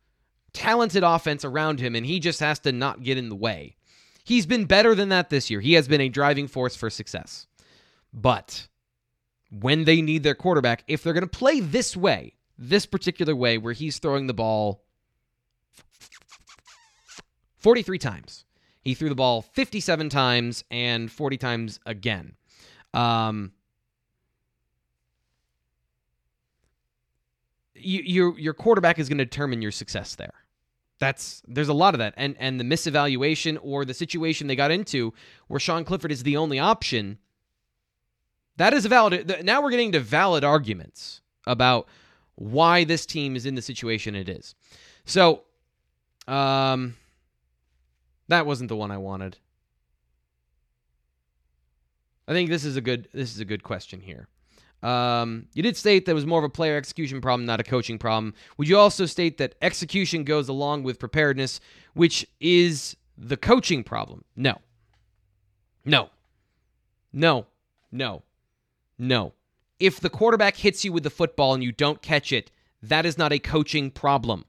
[0.52, 3.76] talented offense around him, and he just has to not get in the way.
[4.24, 5.62] He's been better than that this year.
[5.62, 7.46] He has been a driving force for success.
[8.12, 8.70] But
[9.52, 13.58] when they need their quarterback, if they're going to play this way, this particular way,
[13.58, 14.84] where he's throwing the ball
[17.58, 18.46] 43 times,
[18.82, 22.34] he threw the ball 57 times and 40 times again.
[22.94, 23.52] Um,
[27.76, 30.34] you, your your quarterback is going to determine your success there.
[31.00, 34.72] That's there's a lot of that, and and the misevaluation or the situation they got
[34.72, 35.14] into
[35.48, 37.18] where Sean Clifford is the only option.
[38.58, 39.44] That is a valid.
[39.44, 41.88] Now we're getting to valid arguments about
[42.36, 44.56] why this team is in the situation it is.
[45.06, 45.42] So,
[46.28, 46.96] um,
[48.28, 49.38] that wasn't the one I wanted.
[52.28, 54.28] I think this is a good this is a good question here.
[54.84, 58.00] Um, you did state that was more of a player execution problem, not a coaching
[58.00, 58.34] problem.
[58.58, 61.60] Would you also state that execution goes along with preparedness,
[61.94, 64.24] which is the coaching problem?
[64.36, 64.58] No.
[65.86, 66.10] No.
[67.14, 67.46] No.
[67.92, 68.24] No.
[68.98, 69.34] No.
[69.82, 72.52] If the quarterback hits you with the football and you don't catch it,
[72.84, 74.46] that is not a coaching problem.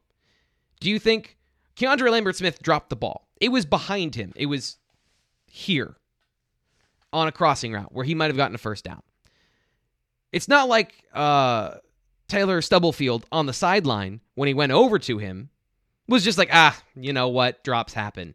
[0.78, 1.38] Do you think
[1.76, 3.26] KeAndre Lambert Smith dropped the ball?
[3.40, 4.32] It was behind him.
[4.36, 4.76] It was
[5.46, 5.96] here
[7.12, 9.02] on a crossing route where he might have gotten a first down.
[10.32, 11.76] It's not like uh,
[12.28, 15.48] Taylor Stubblefield on the sideline when he went over to him
[16.08, 17.64] was just like, ah, you know what?
[17.64, 18.34] Drops happen.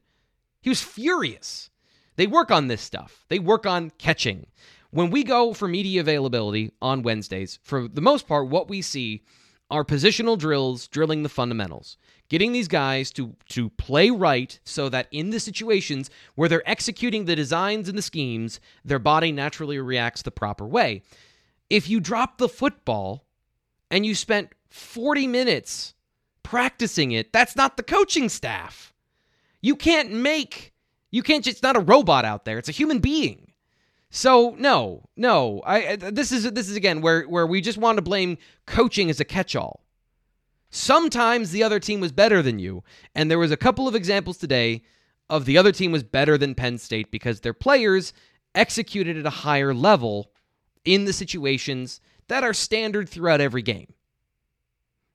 [0.62, 1.70] He was furious.
[2.16, 4.48] They work on this stuff, they work on catching.
[4.92, 9.24] When we go for media availability on Wednesdays, for the most part, what we see
[9.70, 11.98] are positional drills drilling the fundamentals
[12.30, 17.26] getting these guys to to play right so that in the situations where they're executing
[17.26, 21.02] the designs and the schemes, their body naturally reacts the proper way.
[21.70, 23.26] If you drop the football
[23.92, 25.94] and you spent 40 minutes
[26.44, 28.94] practicing it, that's not the coaching staff.
[29.62, 30.74] You can't make
[31.10, 32.58] you can't just not a robot out there.
[32.58, 33.47] It's a human being.
[34.10, 35.62] So no, no.
[35.66, 39.20] I this is this is again where where we just want to blame coaching as
[39.20, 39.84] a catch-all.
[40.70, 42.84] Sometimes the other team was better than you.
[43.16, 44.84] And there was a couple of examples today
[45.30, 48.14] of the other team was better than Penn State because their players
[48.56, 50.32] executed at a higher level
[50.86, 53.94] in the situations that are standard throughout every game.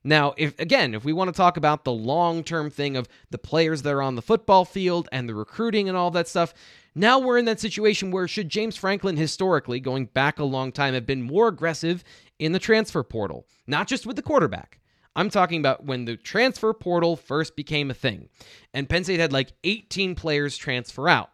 [0.03, 3.83] Now, if again, if we want to talk about the long-term thing of the players
[3.83, 6.53] that are on the football field and the recruiting and all that stuff,
[6.95, 10.93] now we're in that situation where should James Franklin historically, going back a long time,
[10.93, 12.03] have been more aggressive
[12.39, 14.79] in the transfer portal, not just with the quarterback,
[15.15, 18.29] I'm talking about when the transfer portal first became a thing.
[18.73, 21.29] And Penn State had like 18 players transfer out.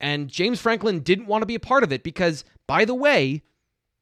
[0.00, 3.42] And James Franklin didn't want to be a part of it because, by the way,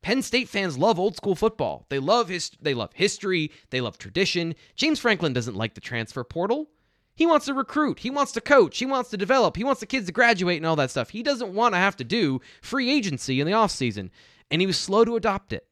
[0.03, 1.87] Penn State fans love old school football.
[1.89, 4.55] They love his they love history, they love tradition.
[4.77, 6.69] James Franklin doesn't like the transfer portal.
[7.19, 9.87] He wants to recruit, he wants to coach, he wants to develop, he wants the
[9.87, 11.11] kids to graduate and all that stuff.
[11.11, 14.11] He doesn't want to have to do free agency in the offseason.
[14.51, 15.69] And he was slow to adopt it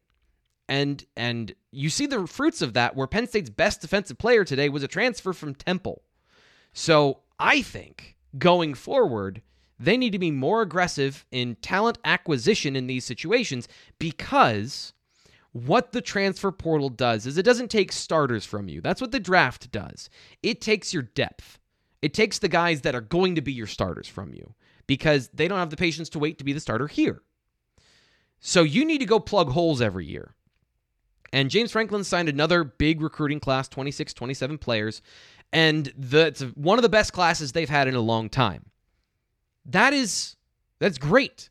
[0.68, 4.68] and and you see the fruits of that where Penn State's best defensive player today
[4.68, 6.02] was a transfer from Temple.
[6.72, 9.42] So I think going forward,
[9.78, 13.68] they need to be more aggressive in talent acquisition in these situations
[13.98, 14.92] because
[15.56, 18.80] what the transfer portal does is it doesn't take starters from you.
[18.80, 20.10] That's what the draft does.
[20.42, 21.58] It takes your depth.
[22.02, 24.54] It takes the guys that are going to be your starters from you
[24.86, 27.22] because they don't have the patience to wait to be the starter here.
[28.38, 30.34] So you need to go plug holes every year.
[31.32, 35.02] And James Franklin signed another big recruiting class, 26, 27 players,
[35.52, 38.66] and the, it's one of the best classes they've had in a long time.
[39.64, 40.36] That is
[40.78, 41.48] that's great.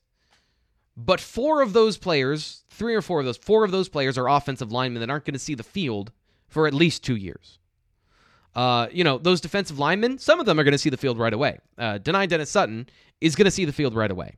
[0.98, 4.30] But four of those players, three or four of those, four of those players are
[4.30, 6.12] offensive linemen that aren't going to see the field
[6.48, 7.60] for at least two years.
[8.56, 11.20] Uh, you know, those defensive linemen, some of them are going to see the field
[11.20, 11.60] right away.
[11.78, 12.88] Uh, Dani Dennis Sutton
[13.20, 14.38] is going to see the field right away.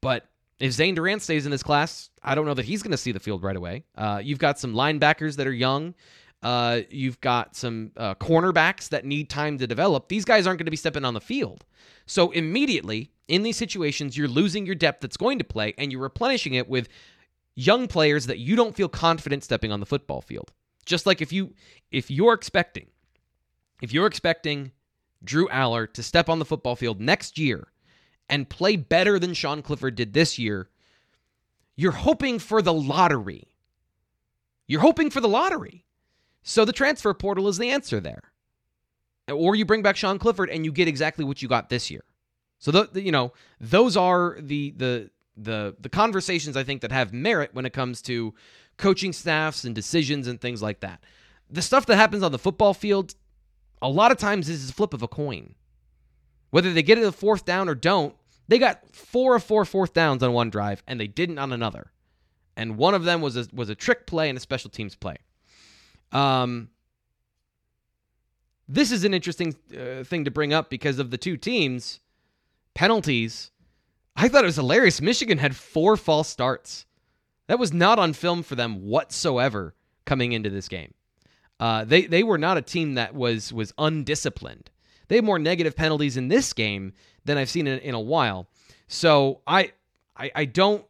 [0.00, 0.28] But
[0.60, 3.10] if Zane Durant stays in this class, I don't know that he's going to see
[3.10, 3.84] the field right away.
[3.96, 5.94] Uh, you've got some linebackers that are young.
[6.44, 10.08] Uh, you've got some uh, cornerbacks that need time to develop.
[10.08, 11.64] These guys aren't going to be stepping on the field.
[12.06, 16.02] So immediately in these situations, you're losing your depth that's going to play, and you're
[16.02, 16.88] replenishing it with
[17.54, 20.52] young players that you don't feel confident stepping on the football field.
[20.84, 21.54] Just like if you
[21.90, 22.88] if you're expecting
[23.80, 24.72] if you're expecting
[25.22, 27.68] Drew Allar to step on the football field next year
[28.28, 30.68] and play better than Sean Clifford did this year,
[31.76, 33.48] you're hoping for the lottery.
[34.66, 35.83] You're hoping for the lottery.
[36.44, 38.20] So the transfer portal is the answer there.
[39.28, 42.04] Or you bring back Sean Clifford and you get exactly what you got this year.
[42.58, 46.92] So the, the, you know those are the the the the conversations I think that
[46.92, 48.34] have merit when it comes to
[48.76, 51.02] coaching staffs and decisions and things like that.
[51.50, 53.14] The stuff that happens on the football field,
[53.80, 55.54] a lot of times is a flip of a coin.
[56.50, 58.14] Whether they get it a fourth down or don't,
[58.48, 61.90] they got four of four fourth downs on one drive and they didn't on another.
[62.56, 65.16] And one of them was a, was a trick play and a special teams play.
[66.12, 66.70] Um,
[68.68, 72.00] this is an interesting uh, thing to bring up because of the two teams
[72.74, 73.50] penalties.
[74.16, 75.00] I thought it was hilarious.
[75.00, 76.86] Michigan had four false starts.
[77.46, 79.74] That was not on film for them whatsoever
[80.04, 80.94] coming into this game.
[81.60, 84.70] Uh, they they were not a team that was was undisciplined.
[85.08, 86.94] They had more negative penalties in this game
[87.24, 88.48] than I've seen in, in a while.
[88.88, 89.72] So I,
[90.16, 90.84] I I don't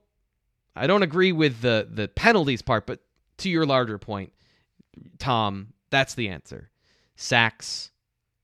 [0.75, 3.01] I don't agree with the the penalties part, but
[3.39, 4.33] to your larger point,
[5.19, 6.71] Tom, that's the answer.
[7.17, 7.91] Sacks,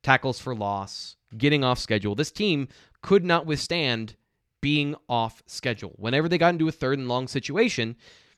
[0.03, 2.14] tackles for loss, getting off schedule.
[2.14, 2.68] This team
[3.03, 4.16] could not withstand
[4.61, 5.94] being off schedule.
[5.96, 7.96] Whenever they got into a third and long situation,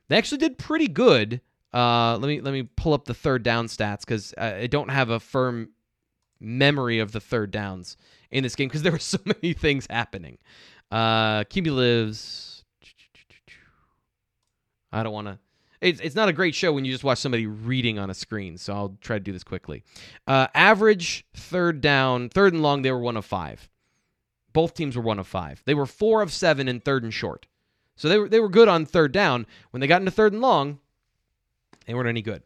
[0.09, 1.41] they actually did pretty good.
[1.75, 5.11] Uh, let me let me pull up the third down stats because I don't have
[5.11, 5.71] a firm
[6.39, 7.97] memory of the third downs
[8.31, 10.39] in this game because there were so many things happening.
[10.91, 11.45] Uh.
[14.95, 15.39] I don't want to.
[15.83, 18.57] It's, it's not a great show when you just watch somebody reading on a screen,
[18.57, 19.83] so I'll try to do this quickly.
[20.29, 23.69] Uh, average third down, third and long, they were one of five.
[24.53, 25.61] Both teams were one of five.
[25.65, 27.47] They were four of seven in third and short.
[27.97, 29.47] So they were they were good on third down.
[29.71, 30.79] When they got into third and long,
[31.87, 32.43] they weren't any good.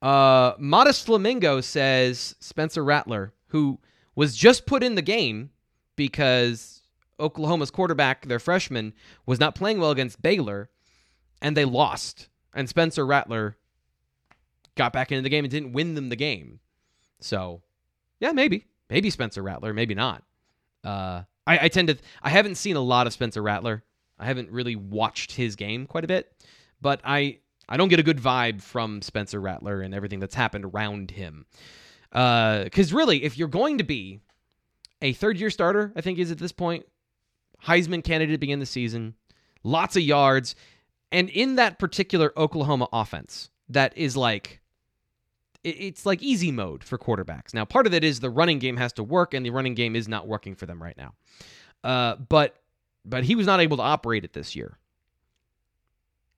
[0.00, 3.80] Uh, Modest Flamingo says Spencer Rattler, who
[4.14, 5.50] was just put in the game
[5.96, 6.82] because
[7.18, 8.92] Oklahoma's quarterback, their freshman,
[9.24, 10.68] was not playing well against Baylor,
[11.42, 12.28] and they lost.
[12.56, 13.56] And Spencer Rattler
[14.74, 16.58] got back into the game and didn't win them the game.
[17.20, 17.62] So,
[18.18, 20.24] yeah, maybe, maybe Spencer Rattler, maybe not.
[20.82, 23.84] Uh, I, I tend to I haven't seen a lot of Spencer Rattler.
[24.18, 26.32] I haven't really watched his game quite a bit,
[26.80, 27.38] but I
[27.68, 31.46] I don't get a good vibe from Spencer Rattler and everything that's happened around him.
[32.10, 34.20] Because uh, really, if you're going to be
[35.02, 36.86] a third year starter, I think is at this point,
[37.64, 39.14] Heisman candidate to begin the season,
[39.62, 40.54] lots of yards,
[41.12, 44.60] and in that particular Oklahoma offense, that is like
[45.64, 47.52] it's like easy mode for quarterbacks.
[47.52, 49.96] Now, part of it is the running game has to work, and the running game
[49.96, 51.14] is not working for them right now.
[51.82, 52.56] Uh, but
[53.04, 54.78] but he was not able to operate it this year.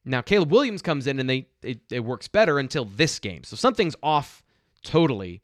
[0.04, 3.44] Now Caleb Williams comes in and they it, it works better until this game.
[3.44, 4.42] So something's off
[4.82, 5.42] totally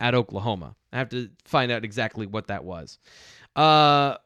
[0.00, 0.74] at Oklahoma.
[0.92, 2.98] I have to find out exactly what that was.
[3.54, 4.16] Uh,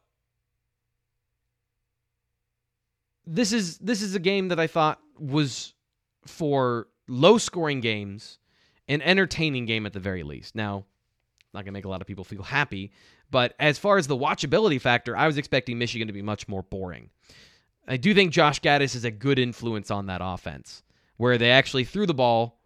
[3.30, 5.72] this is this is a game that I thought was
[6.26, 8.38] for low scoring games
[8.88, 10.56] an entertaining game at the very least.
[10.56, 10.84] Now,
[11.54, 12.90] not gonna make a lot of people feel happy,
[13.30, 16.64] but as far as the watchability factor, I was expecting Michigan to be much more
[16.64, 17.10] boring.
[17.86, 20.82] I do think Josh Gattis is a good influence on that offense,
[21.16, 22.58] where they actually threw the ball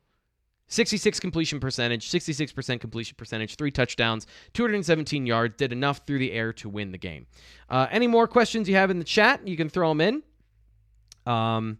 [0.69, 6.55] 66 completion percentage, 66% completion percentage, three touchdowns, 217 yards, did enough through the air
[6.55, 7.27] to win the game.
[7.69, 10.23] Uh, any more questions you have in the chat, you can throw them in.
[11.27, 11.79] Um,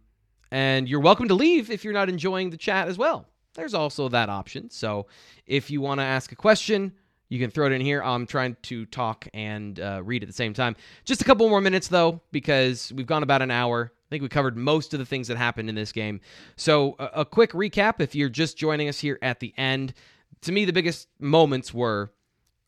[0.51, 3.27] and you're welcome to leave if you're not enjoying the chat as well.
[3.55, 4.71] There's also that option.
[4.71, 5.07] So
[5.47, 6.93] if you want to ask a question,
[7.29, 8.03] you can throw it in here.
[8.03, 10.77] I'm trying to talk and uh, read at the same time.
[11.05, 13.93] Just a couple more minutes, though, because we've gone about an hour.
[13.93, 16.21] I think we covered most of the things that happened in this game.
[16.57, 19.95] So, a, a quick recap if you're just joining us here at the end.
[20.43, 22.13] To me, the biggest moments were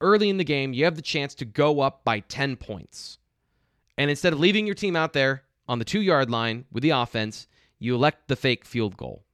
[0.00, 3.18] early in the game, you have the chance to go up by 10 points.
[3.98, 6.90] And instead of leaving your team out there on the two yard line with the
[6.90, 7.46] offense,
[7.78, 9.24] you elect the fake field goal.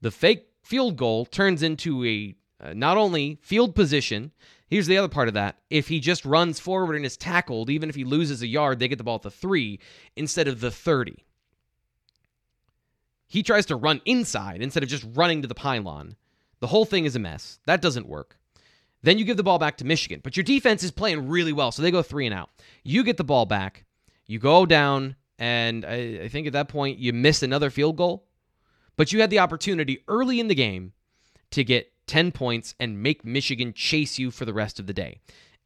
[0.00, 4.32] The fake field goal turns into a uh, not only field position,
[4.68, 5.56] Here's the other part of that.
[5.70, 8.88] If he just runs forward and is tackled, even if he loses a yard, they
[8.88, 9.80] get the ball at the three
[10.14, 11.24] instead of the 30.
[13.26, 16.16] He tries to run inside instead of just running to the pylon.
[16.60, 17.60] The whole thing is a mess.
[17.66, 18.38] That doesn't work.
[19.02, 21.72] Then you give the ball back to Michigan, but your defense is playing really well,
[21.72, 22.50] so they go three and out.
[22.82, 23.84] You get the ball back,
[24.26, 28.26] you go down, and I, I think at that point you miss another field goal,
[28.96, 30.92] but you had the opportunity early in the game
[31.50, 35.20] to get 10 points and make Michigan chase you for the rest of the day.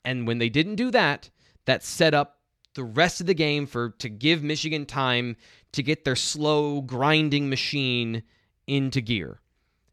[0.04, 1.30] And when they didn't do that,
[1.64, 2.38] that set up
[2.74, 5.36] the rest of the game for to give Michigan time
[5.72, 8.22] to get their slow grinding machine
[8.66, 9.40] into gear.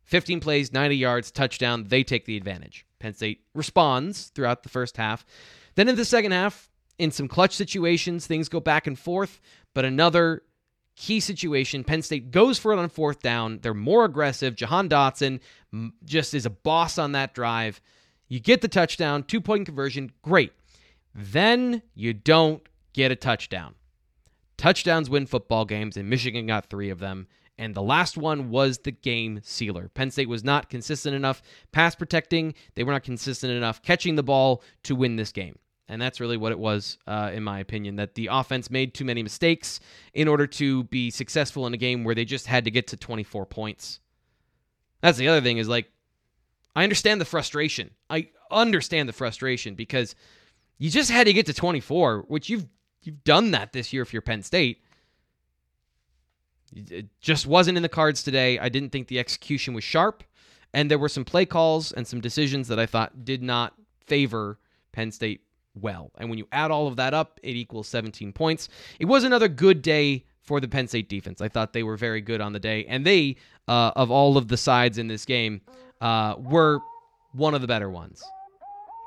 [0.05, 2.85] 15 plays, 90 yards, touchdown, they take the advantage.
[2.99, 5.25] Penn State responds throughout the first half.
[5.75, 9.39] Then in the second half, in some clutch situations, things go back and forth,
[9.73, 10.43] but another
[10.95, 11.83] key situation.
[11.83, 13.59] Penn State goes for it on fourth down.
[13.61, 14.55] They're more aggressive.
[14.55, 15.39] Jahan Dotson
[16.03, 17.81] just is a boss on that drive.
[18.27, 20.51] You get the touchdown, two point conversion, great.
[21.15, 22.61] Then you don't
[22.93, 23.75] get a touchdown.
[24.57, 27.27] Touchdowns win football games, and Michigan got three of them.
[27.57, 29.89] And the last one was the game sealer.
[29.89, 31.41] Penn State was not consistent enough
[31.71, 32.53] pass protecting.
[32.75, 35.57] They were not consistent enough catching the ball to win this game.
[35.89, 39.03] And that's really what it was, uh, in my opinion, that the offense made too
[39.03, 39.79] many mistakes
[40.13, 42.97] in order to be successful in a game where they just had to get to
[42.97, 43.99] 24 points.
[45.01, 45.91] That's the other thing is like,
[46.75, 47.89] I understand the frustration.
[48.07, 50.13] I understand the frustration because
[50.77, 52.67] you just had to get to 24, which you've
[53.01, 54.83] you've done that this year if you're Penn State.
[56.75, 58.59] It just wasn't in the cards today.
[58.59, 60.23] I didn't think the execution was sharp,
[60.71, 63.73] and there were some play calls and some decisions that I thought did not
[64.05, 64.59] favor
[64.91, 65.41] Penn State
[65.75, 66.11] well.
[66.17, 68.69] And when you add all of that up, it equals 17 points.
[68.99, 71.41] It was another good day for the Penn State defense.
[71.41, 73.35] I thought they were very good on the day, and they,
[73.67, 75.61] uh, of all of the sides in this game,
[76.01, 76.79] uh, were
[77.33, 78.23] one of the better ones.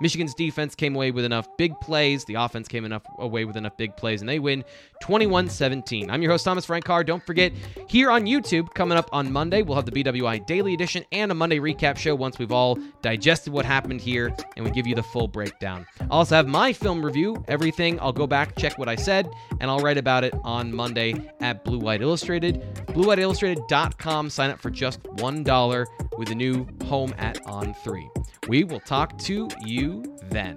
[0.03, 2.25] Michigan's defense came away with enough big plays.
[2.25, 4.65] The offense came enough away with enough big plays, and they win
[5.01, 6.11] 21 17.
[6.11, 7.05] I'm your host, Thomas Frank Carr.
[7.05, 7.53] Don't forget,
[7.89, 11.35] here on YouTube, coming up on Monday, we'll have the BWI Daily Edition and a
[11.35, 15.03] Monday recap show once we've all digested what happened here and we give you the
[15.05, 15.87] full breakdown.
[16.01, 18.01] I'll also have my film review, everything.
[18.01, 19.31] I'll go back, check what I said,
[19.61, 22.61] and I'll write about it on Monday at Blue White Illustrated.
[22.89, 24.31] BlueWhiteIllustrated.com.
[24.31, 25.87] Sign up for just $1
[26.19, 28.32] with a new home at On3.
[28.49, 30.57] We will talk to you then.